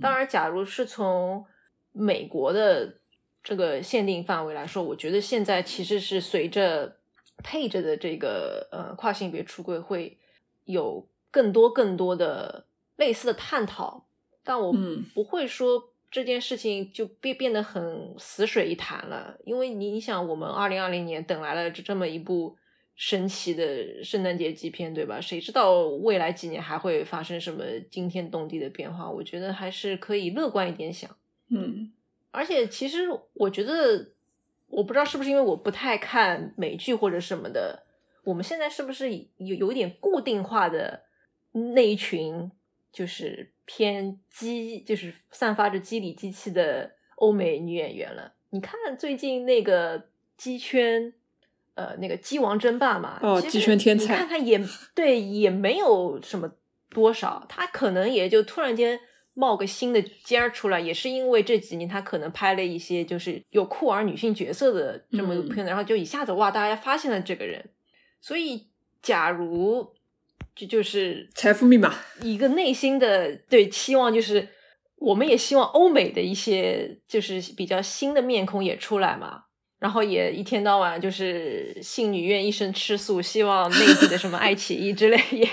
[0.00, 1.44] 当然，假如是从
[1.92, 3.00] 美国的。
[3.48, 6.96] 这个限定范围来说，我觉得现在其实是随着
[7.44, 10.18] 配着的这个呃跨性别出柜会
[10.64, 12.66] 有更多更多的
[12.96, 14.08] 类似的探讨，
[14.42, 14.74] 但我
[15.14, 22.56] 不会说这件事情就变变得很死水一潭了，因为你想，我们二零二零年等来了这这么一部
[22.96, 25.20] 神奇的圣诞节纪片，对吧？
[25.20, 29.08] 谁知道未来几年还会发生什么惊天动地的变化？
[29.08, 31.14] 我觉得还是可以乐观一点想，
[31.50, 31.92] 嗯。
[32.30, 34.12] 而且，其实我觉得，
[34.66, 37.84] 我不知道是不是因为我不太看美剧或者什么的，
[38.24, 41.04] 我们现在是不是有有点固定化的
[41.52, 42.50] 那一群，
[42.92, 48.34] 就是偏机，就是散发着机理机器的欧美女演员了？
[48.50, 51.14] 你看最近那个机圈，
[51.76, 54.60] 呃，那个鸡王争霸嘛，哦，鸡圈天才，你看他也
[54.94, 56.50] 对，也没有什么
[56.90, 58.98] 多少，他可能也就突然间。
[59.38, 67.62] 冒个新的尖儿出来，也是因为这几年他可能拍了一些就是有酷儿女性角色的这么一个片子，然后就一下子哇，大家发现了这个人。
[68.18, 68.68] 所以，
[69.02, 69.92] 假如
[70.54, 74.48] 这就是财富密码，一个内心的对期望，就是
[74.96, 79.42] 我们也希望欧美的一些就是比较新的面孔也出来嘛，
[79.78, 85.48] 然后也一天到晚就是信女愿一生吃素，希望内地的什么爱 奇艺之类也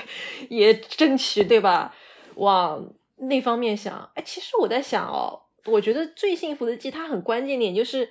[0.50, 1.96] 也争取对吧？
[2.36, 2.94] 往。
[3.30, 8.10] 那方面想，哎，其实我在想哦，我觉得最幸福的季它很关键点就是，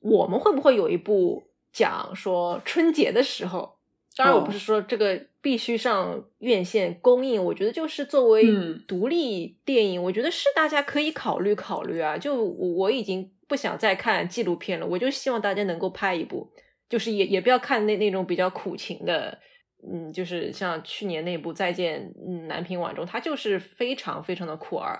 [0.00, 3.76] 我们会不会有一部讲说春节的时候，
[4.16, 8.46] 当然我不是说这个必须上院线公映，我觉得就是作为
[8.88, 12.16] 独立电影，我觉得是大家可以考虑考虑啊。
[12.16, 16.52] 就我已经不想再看纪录片了，我就希望大家能够拍一部，
[16.88, 19.40] 就是也也不要看那那种比较苦情的。
[19.86, 24.98] 嗯，就是像去年那部《再见，嗯，南屏晚钟》，它就是非常非常的酷儿，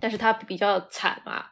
[0.00, 1.50] 但是它比较惨嘛。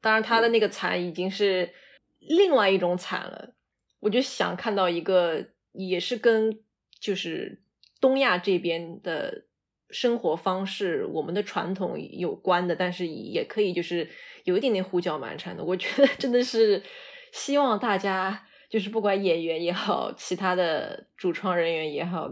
[0.00, 1.72] 当然，它的那个惨已经是
[2.18, 3.54] 另外一种惨了。
[4.00, 6.58] 我就想看到一个，也是跟
[6.98, 7.60] 就是
[8.00, 9.44] 东亚这边的
[9.90, 14.10] 生活方式、我们的传统有关的，但是也可以就是
[14.46, 15.62] 有一点点胡搅蛮缠的。
[15.62, 16.82] 我觉得真的是
[17.30, 18.42] 希望大家。
[18.68, 22.28] 就是不管演员也好，其他的主创人员也好，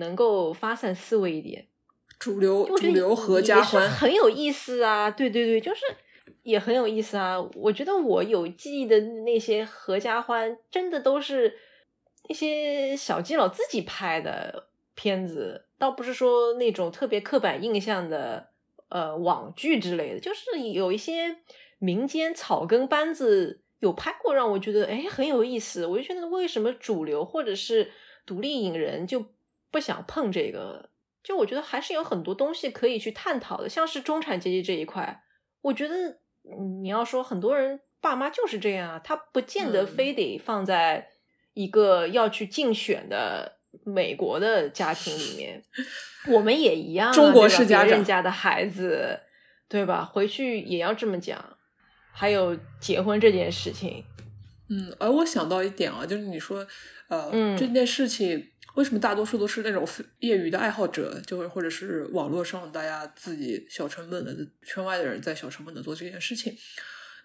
[0.00, 1.68] 能够发散思维一点。
[2.18, 5.08] 主流主流合家欢很有意思啊！
[5.08, 5.82] 对对对，就是
[6.42, 7.40] 也很有意思啊！
[7.54, 11.56] 我觉得我有记忆的那些合家欢，真的都是
[12.28, 18.48] 那些小基佬自己拍的片子，倒不是说那种特别刻板印象的
[18.88, 21.38] 呃网剧之类的，就是有一些
[21.78, 23.62] 民间草根班子。
[23.80, 27.92] 有拍过让我觉得哎很有意思，我就觉得为什么主流或者是
[28.24, 29.22] 独立影人就
[29.70, 30.88] 不想碰这个？
[31.22, 35.22] 就我觉得还是有很多东西可以去探讨的，像是中产阶级这一块，
[35.60, 36.20] 我觉得
[36.80, 41.08] 你要说很多人爸妈就是这样啊，他不见得非得放在
[41.52, 45.62] 一个要去竞选的美国的家庭里面，
[46.28, 49.20] 我们也一样，中国式家人家的孩子，
[49.68, 50.04] 对吧？
[50.04, 51.56] 回去也要这么讲。
[52.18, 54.02] 还有结婚这件事情，
[54.70, 56.66] 嗯，而我想到一点啊，就是你说，
[57.08, 58.42] 呃，这件事情
[58.74, 59.86] 为什么大多数都是那种
[60.20, 64.34] 业余的爱好者，就是或者是网络上大家自己小成本的
[64.64, 66.56] 圈外的人在小成本的做这件事情，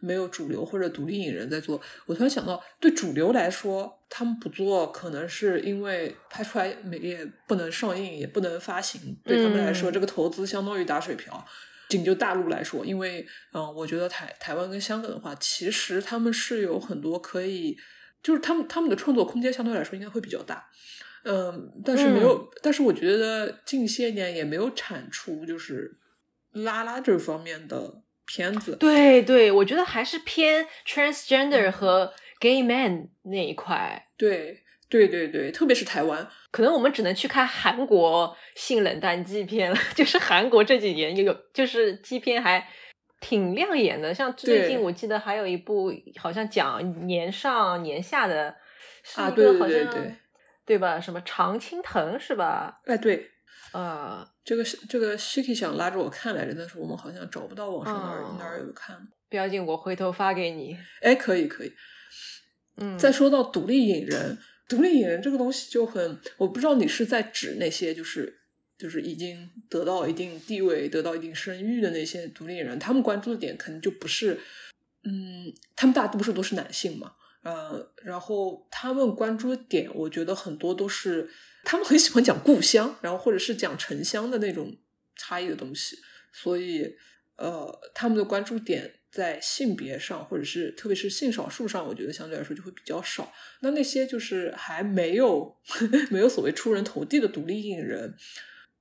[0.01, 1.79] 没有主流或者独立影人在做。
[2.05, 11.45] 我突然想到，对主流来说，他们不做，可能是因为拍出来没也不能上映，也不能发行，对他们来说，这个投资相当于打水漂。
[11.89, 17.77] 仅就大陆来说，因为嗯，我觉得台台湾跟香港的话，其实他们是有很多可以，
[18.23, 20.69] 就是他们他们的创作空间相对来说应该会比较大，
[21.23, 25.97] 嗯，但是没有，但是我觉得近些年也没有产出就是
[26.53, 28.75] 拉拉这方面的片子。
[28.77, 34.07] 对对，我觉得还是偏 transgender 和 gay man 那一块。
[34.17, 34.63] 对。
[34.91, 39.77] 对对对，特别是台湾，可能我们只能去看韩国性冷淡基片了。
[39.95, 42.67] 就是韩国这几年有，就是基片还
[43.21, 44.13] 挺亮眼的。
[44.13, 48.53] 像最近我记得还有一部，好像讲年上年下的，
[49.01, 49.79] 是一个好像
[50.65, 50.99] 对吧？
[50.99, 52.81] 什么常青藤是吧？
[52.85, 53.30] 哎，对，
[53.71, 59.07] 呃，这个是这个 Shiki 想拉着我看来着，但是我们好像找不到网上哪儿哪儿有看。
[59.29, 60.77] 不要紧，我回头发给你。
[61.01, 61.73] 哎，可以可以。
[62.77, 64.37] 嗯，再说到独立影人。
[64.67, 68.39] 独立影人这个东西就很，我不知道你是在指那些就是
[68.77, 74.39] 就是已经得到一定地位、得到一定声誉的那些独立影人，他们关注的点可能就不是，
[75.03, 77.11] 嗯，他们大多数都是男性嘛，
[77.43, 81.29] 呃，然后他们关注的点，我觉得很多都是
[81.63, 84.77] 他们很喜欢讲故乡，然后或者是讲城乡的那种
[85.15, 85.97] 差异的东西，
[86.33, 86.95] 所以
[87.37, 88.95] 呃，他们的关注点。
[89.11, 93.29] 在性别上，或者是特别是性少数上，我觉得相对来说就会比较少。
[93.59, 95.53] 那那些就是还没有
[96.09, 98.15] 没有所谓出人头地的独立艺人，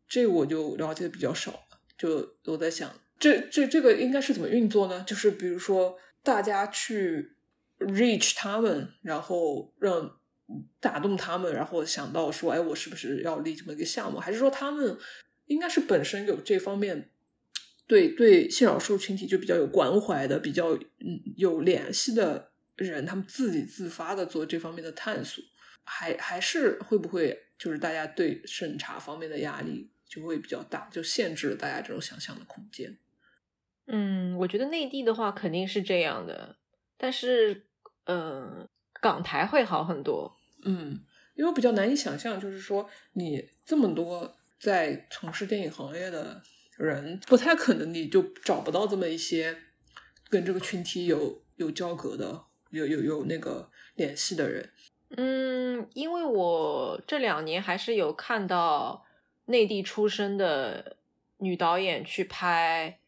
[0.08, 1.64] 这我就了解的比较少。
[1.98, 5.04] 就我在想，这这这个应该是怎么运作呢？
[5.04, 7.34] 就是比如说大家去
[7.80, 10.19] reach 他们，然后让
[10.80, 14.18] 打动他们，然后想到说，哎，我是不是要立这么一个项目？
[14.18, 14.98] 还是说他们
[15.46, 17.10] 应该是本身有这方面？
[17.86, 25.42] 对对，性少数群体就比较有关怀的、比较嗯有联系的人，他们自己自发的做这方面的探索，
[25.84, 32.96] 还还是会不会就是大家对审查方面的压力就会比较大，就限制了大家这种想象的空间。
[33.86, 36.56] 嗯，我觉得内地的话肯定是这样的，
[36.96, 37.66] 但是
[38.04, 38.68] 嗯，
[39.00, 40.36] 港台会好很多。
[40.64, 41.00] 嗯，
[41.34, 46.42] 因为比较难以想象，就是说你这么多在从事电影行业的。
[46.76, 49.54] 人不太可能，你就找不到这么一些
[50.30, 54.70] 跟这个群体有有交隔的、有有有那个联系的人。
[55.10, 59.04] 嗯，因为我这两年还是有看到
[59.44, 60.96] 内地出生的
[61.36, 62.98] 女导演去拍，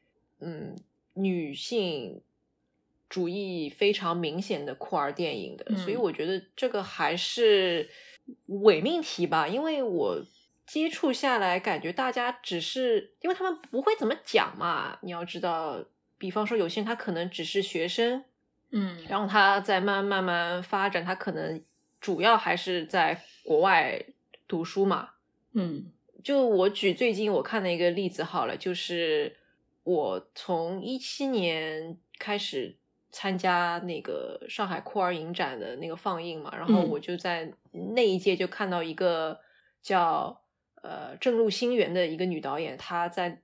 [0.40, 0.76] 嗯，
[1.14, 2.20] 女性
[3.12, 7.90] 主义非常明显的酷儿电影的，所以我觉得这个还是
[8.46, 10.24] 伪命题吧，因为我。
[10.64, 14.96] 接触下来，感觉大家只是因为他们不会怎么讲嘛。
[15.02, 15.84] 你要知道，
[16.16, 18.24] 比方说有些人他可能只是学生，
[18.70, 21.60] 嗯，然后他在慢慢慢发展，他可能
[22.00, 24.02] 主要还是在国外
[24.48, 25.10] 读书嘛。
[25.52, 25.90] 嗯，
[26.22, 29.36] 就我举最近我看的一个例子好了，就是
[29.82, 32.76] 我从一七年开始
[33.12, 37.52] 参加那个上海酷儿影展的那个放映嘛，然后我就在
[37.94, 39.38] 那一届就看到一个
[39.80, 40.40] 叫。
[40.84, 43.40] 呃，正路星源的一个女导演，她在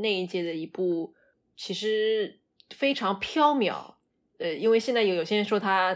[0.00, 1.12] 那一届的一部
[1.54, 2.40] 其实
[2.70, 3.96] 非常飘渺。
[4.38, 5.94] 呃，因为现在有有些人说她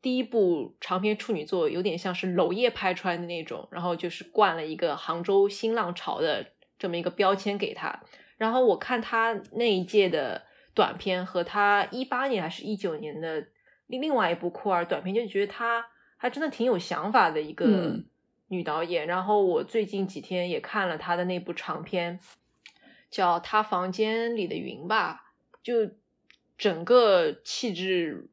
[0.00, 6.46] 第一部长篇处女作有点像是娄烨拍出来的那种，然后就是灌了一个杭州新浪潮的
[6.78, 8.02] 这么一个标签给她。
[8.38, 13.48] 然后我看她那一届的短片和他一八年还是一九年的
[13.86, 15.84] 另另外一部酷儿短片，就觉得他
[16.16, 18.04] 还真的挺有想法的一个嗯
[18.48, 19.06] 女导演。
[19.06, 22.20] 然后我最近几天也看了她的那部长片，
[23.10, 25.90] 叫《她房间里的云》吧，就
[26.56, 28.28] 整个气质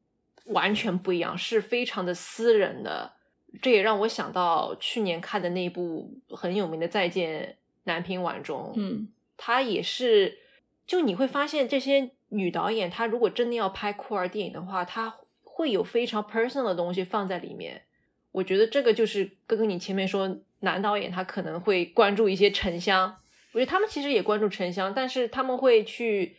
[0.46, 3.14] 完全不一样，是非常的私人的。
[3.62, 9.08] 这也让我想到去年看的那部很有名的《再见南屏晚钟》，嗯
[9.38, 10.38] 她也是，
[10.86, 17.84] 就你会发现这些女导演，她如果真的要拍酷儿电影的话，她会有非常 personal 的东西放在里面。
[18.32, 23.18] 我觉得这个就是跟你前面说，男导演他可能会关注一些沉香，
[23.54, 26.36] 我觉得他们其实也关注沉香，但是他们会去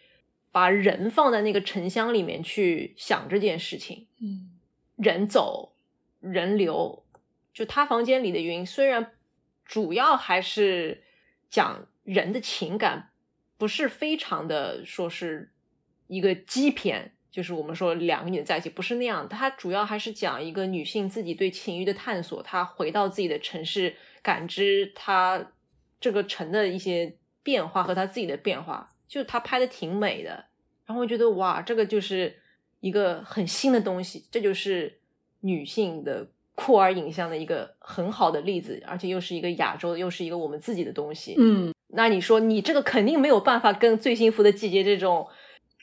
[0.53, 4.07] 把人放在那个沉香里面去想这件事情。
[4.21, 4.51] 嗯
[4.97, 5.75] 人走
[6.21, 7.05] 人流，
[7.55, 9.13] 就他房间里的云，虽然
[9.65, 11.03] 主要还是
[11.49, 13.11] 讲人的情感，
[13.57, 15.53] 不是非常的说是
[16.09, 19.29] 一个基片，就是我们说两个女的在一起，不是那样。
[19.29, 25.53] 它主要还是讲一个女性自己对情欲的探索，她回到自己的城市，感知她
[26.01, 30.47] 这个城的一些变化和她自己的变化，就她拍的挺美的。
[30.85, 32.35] 然后我觉得哇，这个就是
[32.81, 34.99] 一个很新的东西，这就是
[35.41, 41.37] 女性的酷儿影像的一个很好的例子，而且又是一个亚洲，又是一个我们自己的东西。
[41.39, 45.27] 嗯那你说你这个肯定没有办法跟《最幸福的季节》这种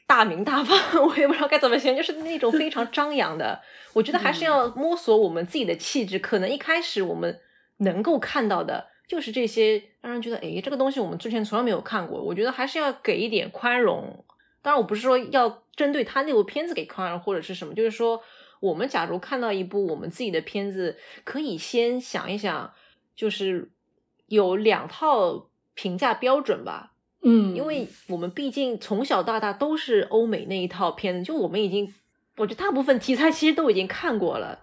[0.07, 0.77] 大名大放，
[1.07, 3.61] 我也不知道该怎么形容，就是那种非常张扬的。
[3.93, 6.19] 我觉得还是要摸索我们自己的气质。
[6.19, 7.39] 可能一开始我们
[7.77, 12.21] 能够看到的就是这些，让人觉得诶，这个东西我们之前从来没有看过。
[12.21, 14.23] 我觉得还是要给一点宽容。
[14.61, 18.21] 当然，我不是说要针对他那部片子给宽容或者是什么，就是说
[18.59, 22.73] 我们假如看到一部我们自己的片子，可以先想一想，
[23.15, 23.71] 就是
[24.27, 26.93] 有两套评价标准吧。
[27.27, 31.91] 嗯，因为我们毕竟从小到大都是欧美那一套片子，就我们已经，
[32.37, 34.59] 我觉得大部分题材其实都已经看过了。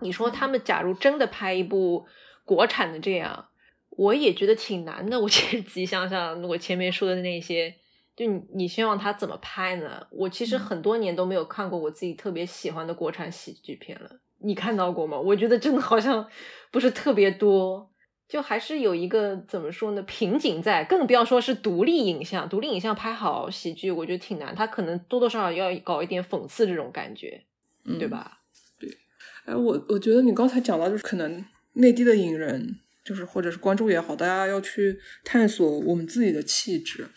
[0.00, 2.06] 你说他们假如真的拍一部
[2.46, 3.48] 国产的这样，
[3.90, 5.20] 我也觉得挺难的。
[5.20, 7.74] 我 其实自己想想，我前面说的那些，
[8.16, 10.06] 就你你希望他怎么拍呢？
[10.10, 14.10] 我其实很多年都没有看过我自己特别喜欢的国产喜剧片了。
[14.38, 15.18] 你看到过吗？
[15.18, 16.26] 我觉得真的好像
[16.70, 17.90] 不是特别多。
[18.28, 27.42] 就还是有一个怎么说呢瓶颈在，更不要说是独立影像，独立影像拍好喜剧，我觉得挺难，他可能多多少少要搞一点讽刺这种感觉，
[27.84, 28.08] 嗯对？
[28.08, 28.40] 吧？
[28.80, 28.90] 对
[29.44, 37.08] 哎，我我觉得你刚才讲到，就是可能内地的影人，就是或者是观众也好，大家要去探索我们自己的气质。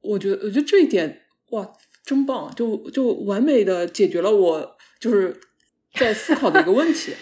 [0.00, 1.72] 我觉得，我觉得这一点哇，
[2.04, 5.40] 真棒，就就完美的解决了我就是
[5.94, 7.12] 在思考的一个问题。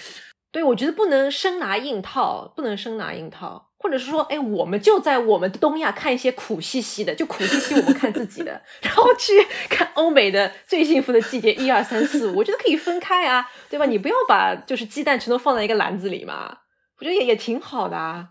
[0.52, 9.32] 对，我觉得不能生拿硬套，不能生拿硬套，或者是说，哎，我们就在我们东亚看一些苦兮兮的，就苦兮兮我们看自己的， 然后去
[9.68, 13.86] 看欧美的最幸福的季节一二三四五，我觉得可以分开啊，对吧？
[13.86, 16.58] 你不要把就是鸡蛋全都放在一个篮子里嘛，
[16.98, 18.30] 我觉得也也挺好的啊。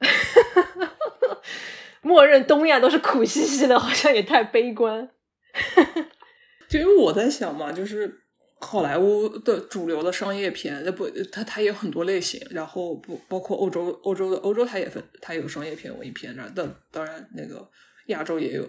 [2.02, 5.08] 默认东亚都是苦兮兮的，好像也太悲观。
[6.68, 8.25] 就因为我在想嘛，就是
[8.58, 17.68] 好莱坞的主流的商业片，那不，它它也有很多类型，然后不包括欧洲，欧洲的欧洲它也分，它有商业片、文艺片，然后当当然那个
[18.06, 18.68] 亚洲也有。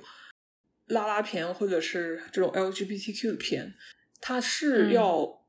[0.90, 3.74] 拉拉片或者是这种 LGBTQ 的片，
[4.22, 4.94] 它是嗯。
[4.94, 5.42] 要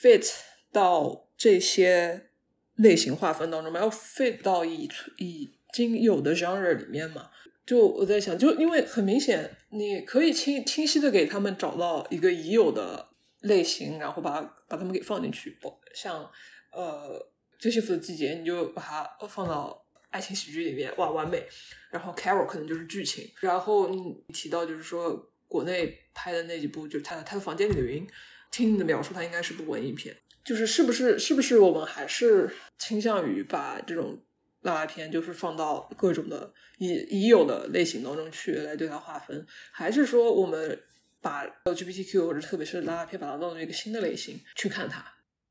[0.00, 0.26] fit
[0.72, 2.30] 到这些
[2.76, 4.88] 类型划分当中嘛，要 fit 到已
[5.18, 7.28] 已经有的 genre 里面嘛。
[7.66, 13.08] 就我在想，就因为很明显，你可以清清晰的给他们找到一个已有的
[13.44, 15.56] 类型，然后把把它们给放进去。
[15.94, 16.30] 像
[16.72, 17.24] 呃
[17.58, 21.46] 最幸福的季节，你就把它放到爱情喜剧里面，哇，完美。
[21.90, 28.06] 然后 Carol 可能就是剧情，然后你提到就是说国内拍的那几部，就是他他的房间里的云，
[28.50, 30.16] 听你的描述，它应该是部文艺片。
[30.44, 34.20] 就是是不是是不是我们还是倾向于把这种
[34.60, 40.82] 拉拉片就是放到各种的已已有的类型当中去来对它划分，还是说我们
[41.24, 45.02] 把 LGBTQ 或者特别是拉拉片把它当做一个新的类型去看它？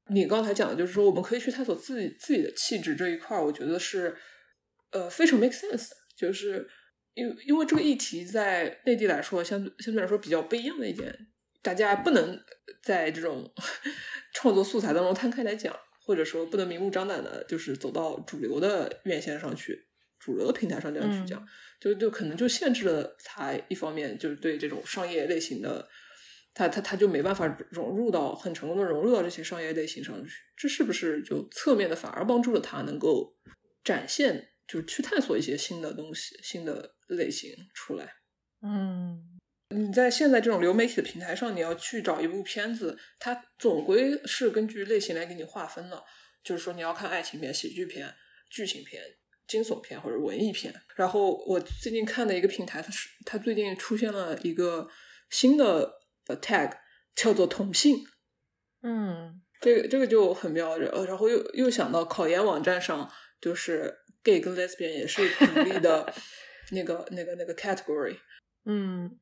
[0.08, 4.16] 你刚才讲的就是说我们可以去探索自己自己的气质这一块，我觉得是
[4.92, 6.70] 呃非常 make sense 的，就是
[7.16, 11.28] 因为因为这个议题在内地来说相对相对来说比较不一样的一点，
[11.62, 12.40] 大家不能
[12.84, 13.52] 在这种
[14.34, 15.76] 创作素材当中摊开来讲。
[16.06, 19.88] 或者说不能明目张胆的，就是走到主流的院线上去，
[20.24, 21.48] 主流的平台上这样去讲，嗯
[21.80, 25.86] 就就可能就限制了它一方面就是对这种商业类型的，
[26.54, 33.36] 它它它就没办法融入到很成功的融入到这些商业类型上去，这是不是就侧面的反而帮助了它能够
[33.84, 38.10] 展现，就是去探索一些新的东西、新的类型出来。
[38.62, 39.40] 嗯，
[39.76, 46.02] 你在现在这种流媒体的平台上，你要去找一部片子，它总归是根据类型来给你划分的。
[46.42, 48.14] 就是说，你要看爱情片、喜剧片、
[48.50, 49.02] 剧情片、
[49.48, 50.74] 惊悚片或者文艺片。
[50.96, 54.88] 然后我最近看的一个平台，它是它最近出现了一个
[55.30, 56.72] 新的 tag，
[57.16, 58.06] 叫做同性。
[58.82, 66.14] 嗯，这个这个就很妙，然后又又想到考研网站上，就是 gay 跟 lesbian 也是独立的
[66.72, 68.18] 那个那个那个 category。
[68.66, 69.20] 嗯，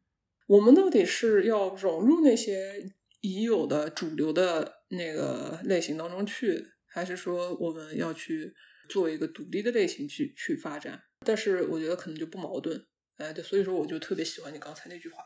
[0.47, 2.73] 我们到底是要融入那些
[3.21, 6.65] 已有的主流的那个类型当中去？
[6.93, 8.53] 还是说我们要去
[8.89, 12.85] 做一个独立的类型去去发展，但是我觉得可能就不矛盾，
[13.17, 15.23] 哎，对，所以说我就特别喜欢你刚才那句话。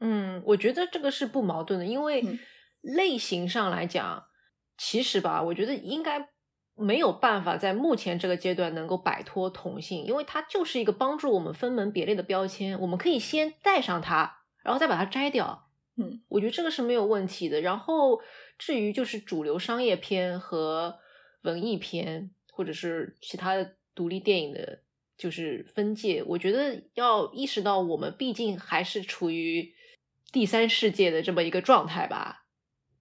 [0.00, 2.22] 嗯，我觉得这个是不矛盾的，因为
[2.80, 4.24] 类型上来讲，
[4.76, 6.28] 其实吧，我觉得应该
[6.74, 15.70] 没有办法在目前这个阶段能够摆脱同性，因为它就是一个帮助我们分门别类的标签，我们可以先带上它，然后再把它摘掉。
[15.96, 17.60] 嗯，我觉得这个是没有问题的。
[17.60, 18.20] 然后。
[18.56, 21.00] 至于就是主流商业片和
[21.42, 24.80] 文艺片，或者是其他的独立电影的，
[25.18, 29.74] 就是分界，我觉得要意识到，我们毕竟还是处于
[30.30, 32.46] 第三世界的这么一个状态吧。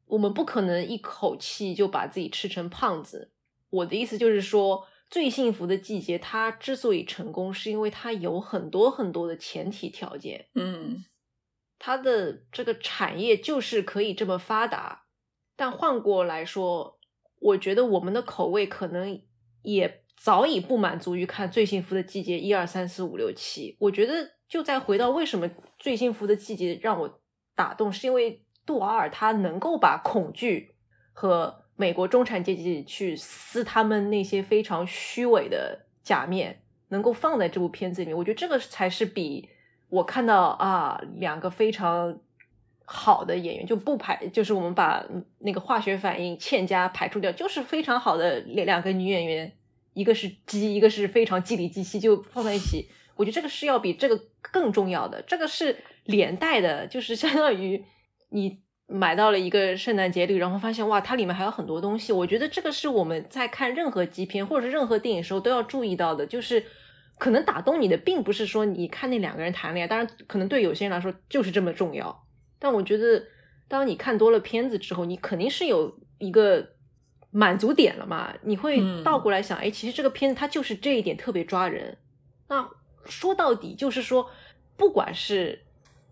[0.08, 3.32] 我们不可能一口气就把自己吃成胖子。
[3.70, 4.80] 我的意思就是说，
[5.10, 10.48] 《最幸福的季节》它之所以成功，是因为它有很多很多的前提条件。
[10.56, 11.06] 嗯，
[11.78, 15.06] 它的这个产业就是可以这么发达。
[15.56, 17.00] 但换过来说，
[17.40, 19.22] 我觉得我们的口味可能
[19.64, 23.76] 也早已不满足于看《最幸福的季节》一二三四五六七。
[23.80, 25.50] 我觉得就再回到为什么
[25.80, 27.20] 《最幸福的季节》让我
[27.56, 30.76] 打动，是因为杜瓦尔他能够把恐惧
[31.12, 38.16] 和美国中产阶级去撕他们那些非常虚伪的假面，能够放在这部片子里面。
[38.16, 39.50] 我觉得这个才是比
[39.90, 42.20] 我看到啊两个非常。
[42.86, 45.04] 好的演员就不排，就是我们把
[45.40, 49.52] 那个化学反应欠佳排除掉，就是非常好的两两个女演员，
[49.94, 52.88] 一个是鸡，一个是非常机理机器，就放在一起。
[53.16, 57.84] 我觉得这个是要比这个更重要的，这个是连带的，就是相当于
[58.30, 62.12] 你买到了一个圣诞节礼，然后发现哇，它里面还有很多东西。
[62.12, 66.66] 我觉得这个是我们在看任何基片或者是任何电影时候都要注意到的，就是
[67.20, 72.23] 可能打动你的并不是说你看那两个人谈恋爱，当然可能对有些人来说就是这么重要。
[72.64, 73.22] 但我觉得，
[73.68, 76.66] 当你看多了片子之后，你肯定是有一个
[77.30, 78.34] 满足点了嘛？
[78.44, 81.98] 你会倒过来想，哎，其实这个片子它就是这一点特别抓人。
[82.48, 82.66] 那
[83.04, 84.30] 说到底，就是说，
[84.78, 85.60] 不管是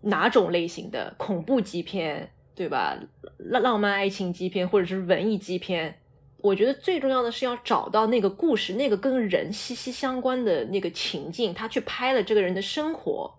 [0.02, 2.98] 哪种类型的恐怖基片，对吧？
[3.38, 6.00] 浪浪漫爱情基片，或者是文艺基片，
[6.36, 13.34] 我觉得最重要的是要找到那个故事，那个跟人息息相关的那个情境，他去拍了这个人的生活。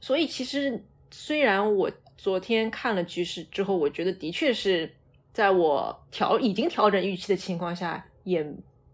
[0.00, 1.88] 所以，其实虽然我。
[2.18, 4.92] 昨天看了《局势》之后，我觉得的确是
[5.32, 8.44] 在我调已经调整预期的情况下，也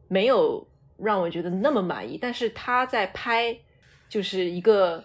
[0.09, 0.65] 没有
[0.99, 2.19] 让我觉得那么满意。
[2.21, 3.57] 但是他在拍
[4.11, 5.03] 就是一个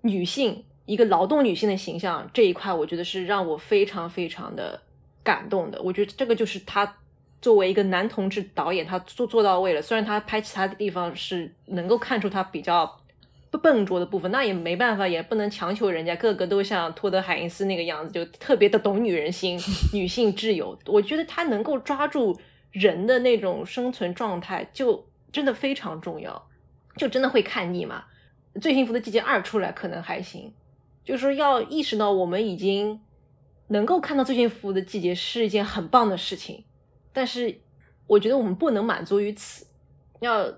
[0.00, 4.82] 女性、一个劳动女性的形象这一块，我觉得是让我非常非常的
[5.22, 5.80] 感动的。
[5.80, 6.96] 我觉得这个就是他
[7.40, 9.80] 作为一个男同志导演，他做做到位了。
[9.80, 13.00] 虽然他拍其他的地方是能够看出他比较。
[13.58, 19.58] 笨拙的部分，那也没办法，也不能强求人家个个都像托德海因斯那个样子，就特别的懂女人心、
[19.92, 20.78] 女性挚友。
[20.86, 22.38] 我觉得他能够抓住
[22.70, 26.48] 人的那种生存状态，就真的非常重要。
[26.96, 28.04] 就真的会看腻嘛？
[28.60, 30.54] 最幸福的季节二出来可能还行，
[31.04, 33.00] 就是说要意识到我们已经
[33.68, 36.64] 能够看到最幸福的季节是一件很棒的事情，
[37.12, 37.60] 但是
[38.06, 39.66] 我觉得我们不能满足于此，
[40.20, 40.52] 要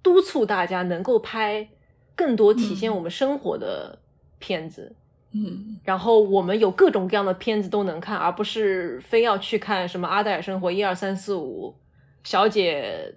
[0.00, 1.68] 督促大家能够拍。
[2.16, 3.98] 更多体现我们生活的
[4.38, 4.94] 片子，
[5.32, 11.74] 嗯，然后我们有各种各样的片子都能看，而不是非要去看什么《阿黛尔生活》一二三四五，
[12.22, 13.16] 小姐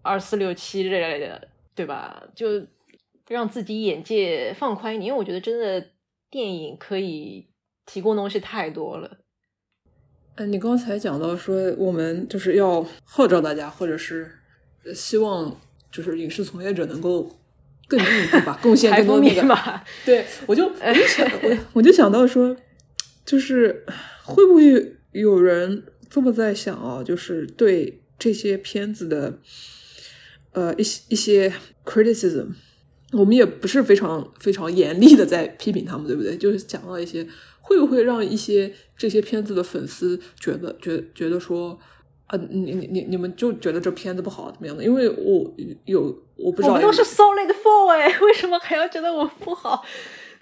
[0.00, 2.22] 二四六七这类的，对吧？
[2.34, 2.46] 就
[3.28, 5.88] 让自己眼界放宽一点，因为我觉得真的
[6.30, 7.46] 电影可以
[7.84, 9.18] 提供东西太多了。
[10.36, 14.30] 嗯，你刚才讲到说我们就是要号召大家，或者是
[14.94, 15.54] 希望
[15.90, 17.30] 就是影视从业者能够。
[17.90, 19.80] 更进一步吧， 贡献更多那个。
[20.06, 22.56] 对，我就 我就想，我我就想到说，
[23.26, 23.84] 就是
[24.24, 27.02] 会不会有人这么在想啊？
[27.02, 29.38] 就是对这些片子的
[30.52, 31.52] 呃一些一些
[31.84, 32.50] criticism，
[33.12, 36.36] 我们也不是非常非常严厉的在批评他们，对不对？
[36.36, 37.26] 就是讲到一些
[37.60, 41.78] 会不会让一些这些片子的粉丝觉得觉觉得说
[42.26, 44.84] 啊，你你你你们就觉得这片子不好怎么样的？
[44.84, 45.52] 因为我
[45.86, 49.84] 有我不知道，我们都是 solid four 哎， 为什么还要觉得我不好？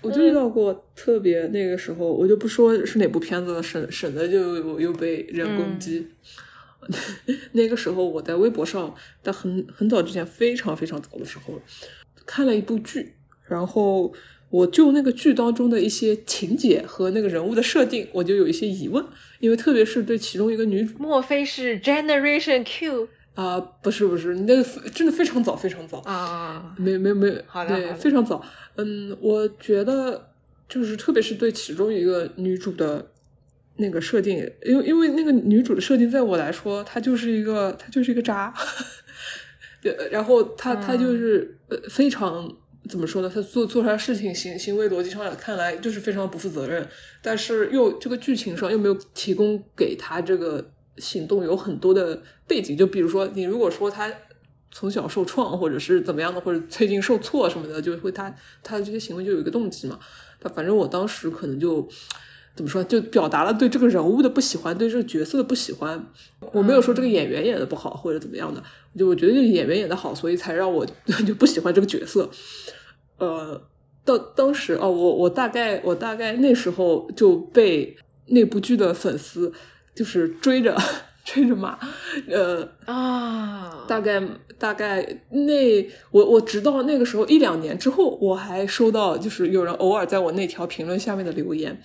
[0.03, 6.07] 我就遇到过特别那个时候，我就不说是哪部片子了，省省得就又被人攻击。
[7.53, 11.61] 那个时候我在微博上，在很很早之前，非常非常早的时候，
[12.25, 13.15] 看了一部剧，
[13.47, 14.15] 然后。
[14.51, 19.05] 我就那个剧当中的一些情节和那个人物的设定，我就有一些疑问，
[19.41, 23.07] 因为特别是对其中一个女主，莫非是 Generation Q
[23.43, 23.61] 啊？
[23.83, 26.75] 不是不是，那个真的非常早，非常早啊！
[26.77, 28.45] 没没没，好的，对，非常早。
[28.75, 30.31] 嗯，我觉得
[30.69, 33.13] 就是特别是对其中一个女主的
[33.77, 38.53] 那个设定，因为因为那个女主的设定，在我来说，她就是一个她就是一个渣，
[39.81, 42.53] 对，然后她她就是呃非常。
[42.89, 43.31] 怎么说呢？
[43.35, 46.89] 他做做出来事情行行为逻辑上来看来就是非常不负责任，
[47.21, 50.71] 但是又这个剧情上又没有提供给他这个
[51.01, 52.77] 行动有很多的背景。
[52.77, 54.13] 就比如说，你如果说他
[54.71, 59.99] 从小受创，或者是怎么样的，或者最近受挫什么的，就会他他的这些行为就有一个动机嘛。
[60.41, 61.89] 他反正我当时可能就
[62.55, 66.07] 怎么说，就表达了对这个人物的不喜欢，对这个角色的不喜欢。
[66.53, 68.63] 我没有说这个演员演的不好或者怎么样的，
[68.97, 70.87] 就我觉得这个演员演的好，所以才让我
[71.27, 72.29] 就不喜欢这个角色。
[73.19, 73.61] 呃，
[74.05, 77.97] 到当时哦，我我大概我大概那时候就被
[78.27, 79.53] 那部剧的粉丝
[79.99, 80.77] 就是追着
[81.25, 81.77] 追着骂，
[82.29, 84.23] 呃啊，大概
[84.57, 91.77] 大概那我我直到那个时候一两年之后，我还收到就是有人偶尔在我那条评论下面的留言，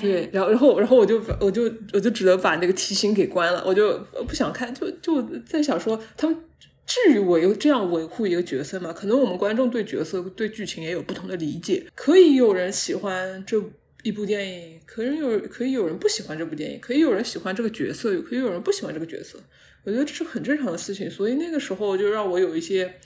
[0.00, 3.96] 对，然后然后然后我就我就我就只能把那个提醒给关了，我就
[4.26, 6.36] 不想看，就就在想说他们。
[6.84, 8.92] 至于我又这样维护一个角色吗？
[8.92, 11.86] 可能我们观众对角色、对剧情也有不同的理解。
[11.94, 13.56] 可以有人喜欢这
[14.02, 19.38] 一部电影，可以有可以有人不喜欢这部电影，可以有人喜欢这个角色，可以有人不喜欢这个角色。
[19.84, 21.10] 我觉得这是很正常的事情。
[21.10, 23.00] 所以那个时候就让我有一些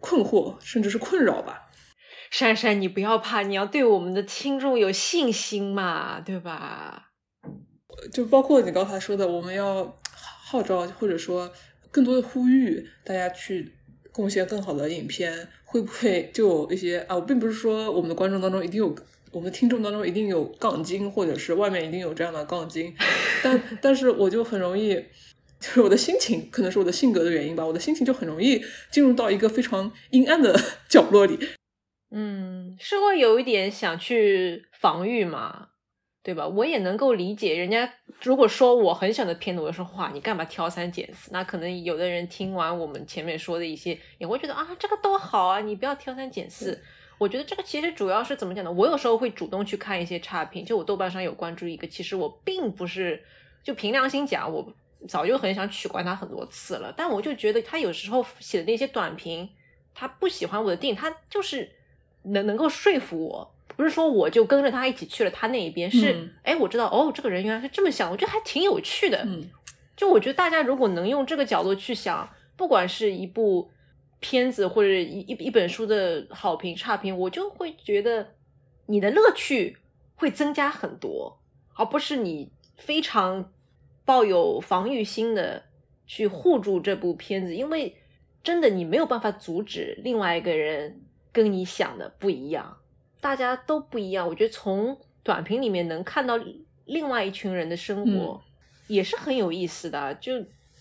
[0.00, 1.70] 困惑，甚至是困扰吧。
[2.30, 7.10] 珊珊，你不要怕，你要对我们的听众有信心嘛，对吧？
[8.12, 11.52] 就包括你刚才说的，我们要号召，或者说。
[11.94, 13.72] 更多的呼吁大家去
[14.10, 17.14] 贡献更好的影片，会不会就有一些啊？
[17.14, 18.92] 我并不是说我们的观众当中一定有，
[19.34, 22.94] 我们听众当中一定有杠精，或者是外面一定有这样的杠精，
[23.42, 24.94] 但但是我就很容易，
[25.58, 30.58] 就是我的心情，可能是我的性格的原因吧，我的心情就很容易进入到一个非常阴暗的
[30.88, 31.36] 角落里。
[32.12, 35.70] 嗯，是会有一点想去防御嘛？
[36.22, 36.46] 对吧？
[36.46, 41.28] 我也能够理解，人家如果说我很想的片子，我就说话，你干嘛挑三拣四？
[41.32, 46.80] 那可能有的人听完我们前面说的一些，也会觉得啊，这个多好啊，你不要挑三拣四。
[47.18, 48.70] 我觉得这个其实主要是怎么讲呢？
[48.72, 53.22] 我有时候会主动去看一些差评，就我豆瓣上有关注一个，其实我并不是
[53.62, 54.72] 就凭良心讲，我
[55.08, 59.48] 早就很想取关他很多次了，但我就觉得他有时候写的那些短评，
[59.94, 61.70] 他不喜欢我的电影，他就是
[62.22, 63.50] 能能够说服我。
[63.76, 69.18] 不是说我就跟着他一起去了他那一边，是哎，我知道哦，这个人原来是这么想，我觉得还挺有趣的。
[69.24, 69.42] 嗯，
[69.96, 73.68] 就我觉得大家如果能用这个角度去想，不管是一部
[74.24, 78.26] 片子或者一一一本书的好评差评，我就会觉得
[78.86, 79.76] 你的乐趣
[80.14, 81.38] 会增加很多，
[81.74, 83.52] 而不是你非常
[84.06, 85.64] 抱有防御心的
[86.06, 87.94] 去护住这部片子，因为
[88.42, 92.78] 真的你没有办法阻止另外一个人跟你想的不一样。
[93.20, 96.40] 大家都不一样，我觉得从短评里面能看到
[96.86, 98.40] 另外一群人的生活，
[98.86, 100.14] 也是很有意思的。
[100.14, 100.32] 就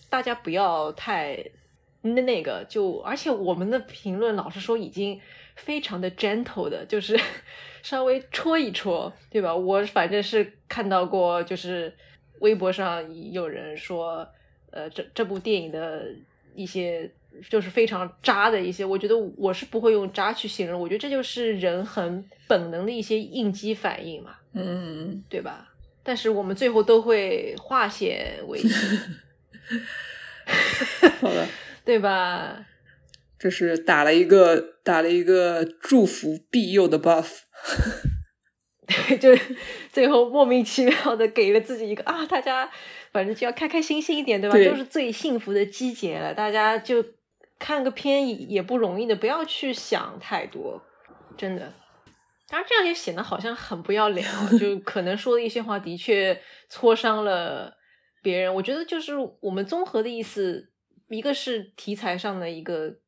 [0.09, 1.43] 大家不要太
[2.03, 5.19] 那那个，就而且我们的评论，老实说已经
[5.55, 7.19] 非常的 gentle 的，就是
[7.81, 9.55] 稍微戳一戳，对吧？
[9.55, 11.93] 我反正是看到过，就是
[12.39, 14.27] 微博上有人说，
[14.71, 16.05] 呃，这这部电影的
[16.55, 17.09] 一些。
[17.49, 25.73] 就是非常渣的一些，我觉得我是不会用渣去形容，我觉得这就是人很本能的一些应激反应嘛，嗯，对吧？
[26.03, 28.69] 但是我们最后都会化险为夷，
[31.19, 31.47] 好的，
[31.85, 32.65] 对吧？
[33.37, 37.39] 这是打了一个打了一个祝福庇佑的 buff，
[38.87, 39.55] 对，就是
[39.91, 42.69] 最后莫名其妙的给了自己一个啊，大家
[43.11, 44.55] 反正就要开开心心一点，对吧？
[44.57, 47.03] 就是最幸福的季节了，大家就。
[47.59, 50.83] 看个片也不容易的，不要去想太多，
[51.37, 51.73] 真的。
[52.49, 54.27] 当然这样也显得好像很不要脸，
[54.59, 57.77] 就可能说的一些话的确挫伤了
[58.21, 58.53] 别人。
[58.53, 60.72] 我觉得就是我们综合的意思，
[61.07, 62.99] 一个是题材上的一个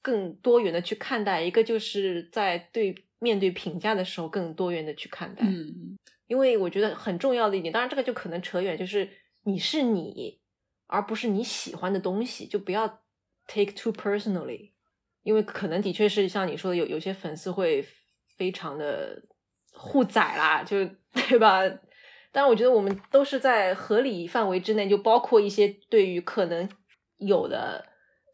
[0.00, 5.44] 更多元的去看待，一个就是在对面对评价的时候更多元的去看待。
[5.46, 9.08] 嗯，因为我觉得很重要的一点，当然这个就可能扯远，就是
[9.44, 10.40] 你是你。
[10.88, 12.86] 而不是你喜欢的东西，就不要
[13.46, 14.72] take too personally，
[15.22, 17.82] 因为可能的确是像你说的，有有些粉丝会
[18.36, 19.22] 非常的
[19.72, 20.84] 护崽啦，就
[21.14, 21.62] 对吧？
[22.30, 26.68] 但我觉得我们都是在合理范围之内，就包括一些对于可能
[27.26, 27.84] 有的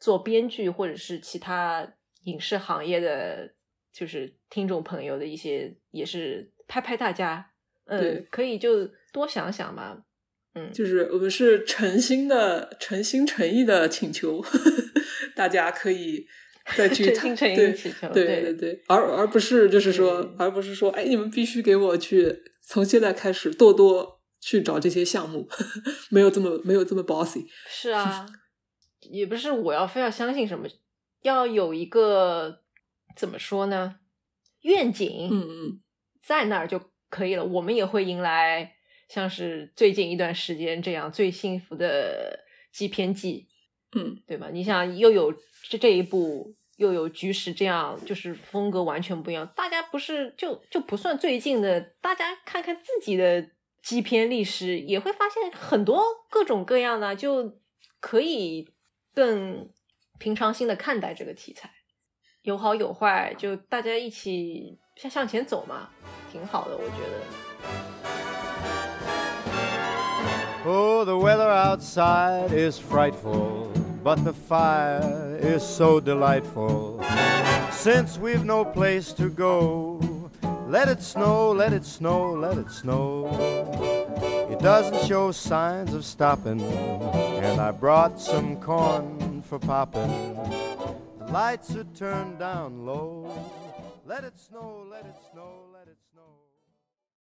[0.01, 1.87] 做编剧或者是其他
[2.25, 3.55] 影视行业的，
[3.93, 7.51] 就是听众朋友的一些，也是拍拍大家，
[7.87, 10.05] 嗯，可以就多想想嘛，
[10.55, 14.45] 嗯，就是我们是诚心的、诚心诚意的请求，
[15.35, 16.27] 大家可以
[16.77, 22.45] 再 去诚心诚意的请求，对对对，而而不是就是说，而不是说，哎，你们必须给我去。
[22.71, 25.49] 从现在开始，多多去找这些项目，
[26.13, 27.47] 没有这么没有这么 bossy。
[27.67, 28.27] 是啊，
[29.01, 30.69] 也不是我要非要相信什么，
[31.23, 32.63] 要有一个
[33.17, 34.01] 怎么说呢？
[34.63, 35.81] 愿景，嗯嗯，
[36.21, 37.45] 在那儿就可以了。
[37.45, 38.75] 我们也会迎来
[39.09, 42.41] 像是最近一段时间这样最幸福的
[42.73, 43.49] 季片季，
[43.95, 44.49] 嗯，对吧？
[44.53, 45.33] 你想又有
[45.69, 46.55] 这这一部。
[46.79, 49.45] 又有局势这样，就是风格完全不一样。
[49.57, 53.51] 大家不是就就不算最近的，大家看看自己的
[53.83, 57.59] 基片历史，也会发现很多各种各样的，就
[57.99, 58.71] 可以
[59.19, 59.69] 更
[60.21, 61.69] 平常心的看待这个题材，
[62.43, 65.89] 有好有坏，就大家一起向向前走嘛，
[66.31, 67.19] 挺好的，我觉得。
[70.65, 73.73] Oh, the weather outside is frightful.
[74.03, 77.05] but the fire is so delightful.
[77.71, 80.01] Since we've no place to go,
[80.67, 83.98] let it snow, let it snow, let it snow.
[84.59, 90.11] It doesn't show signs of stopping, and I brought some corn for popping.
[91.21, 93.33] The lights are turned down low.
[94.05, 95.68] Let it snow, let it snow.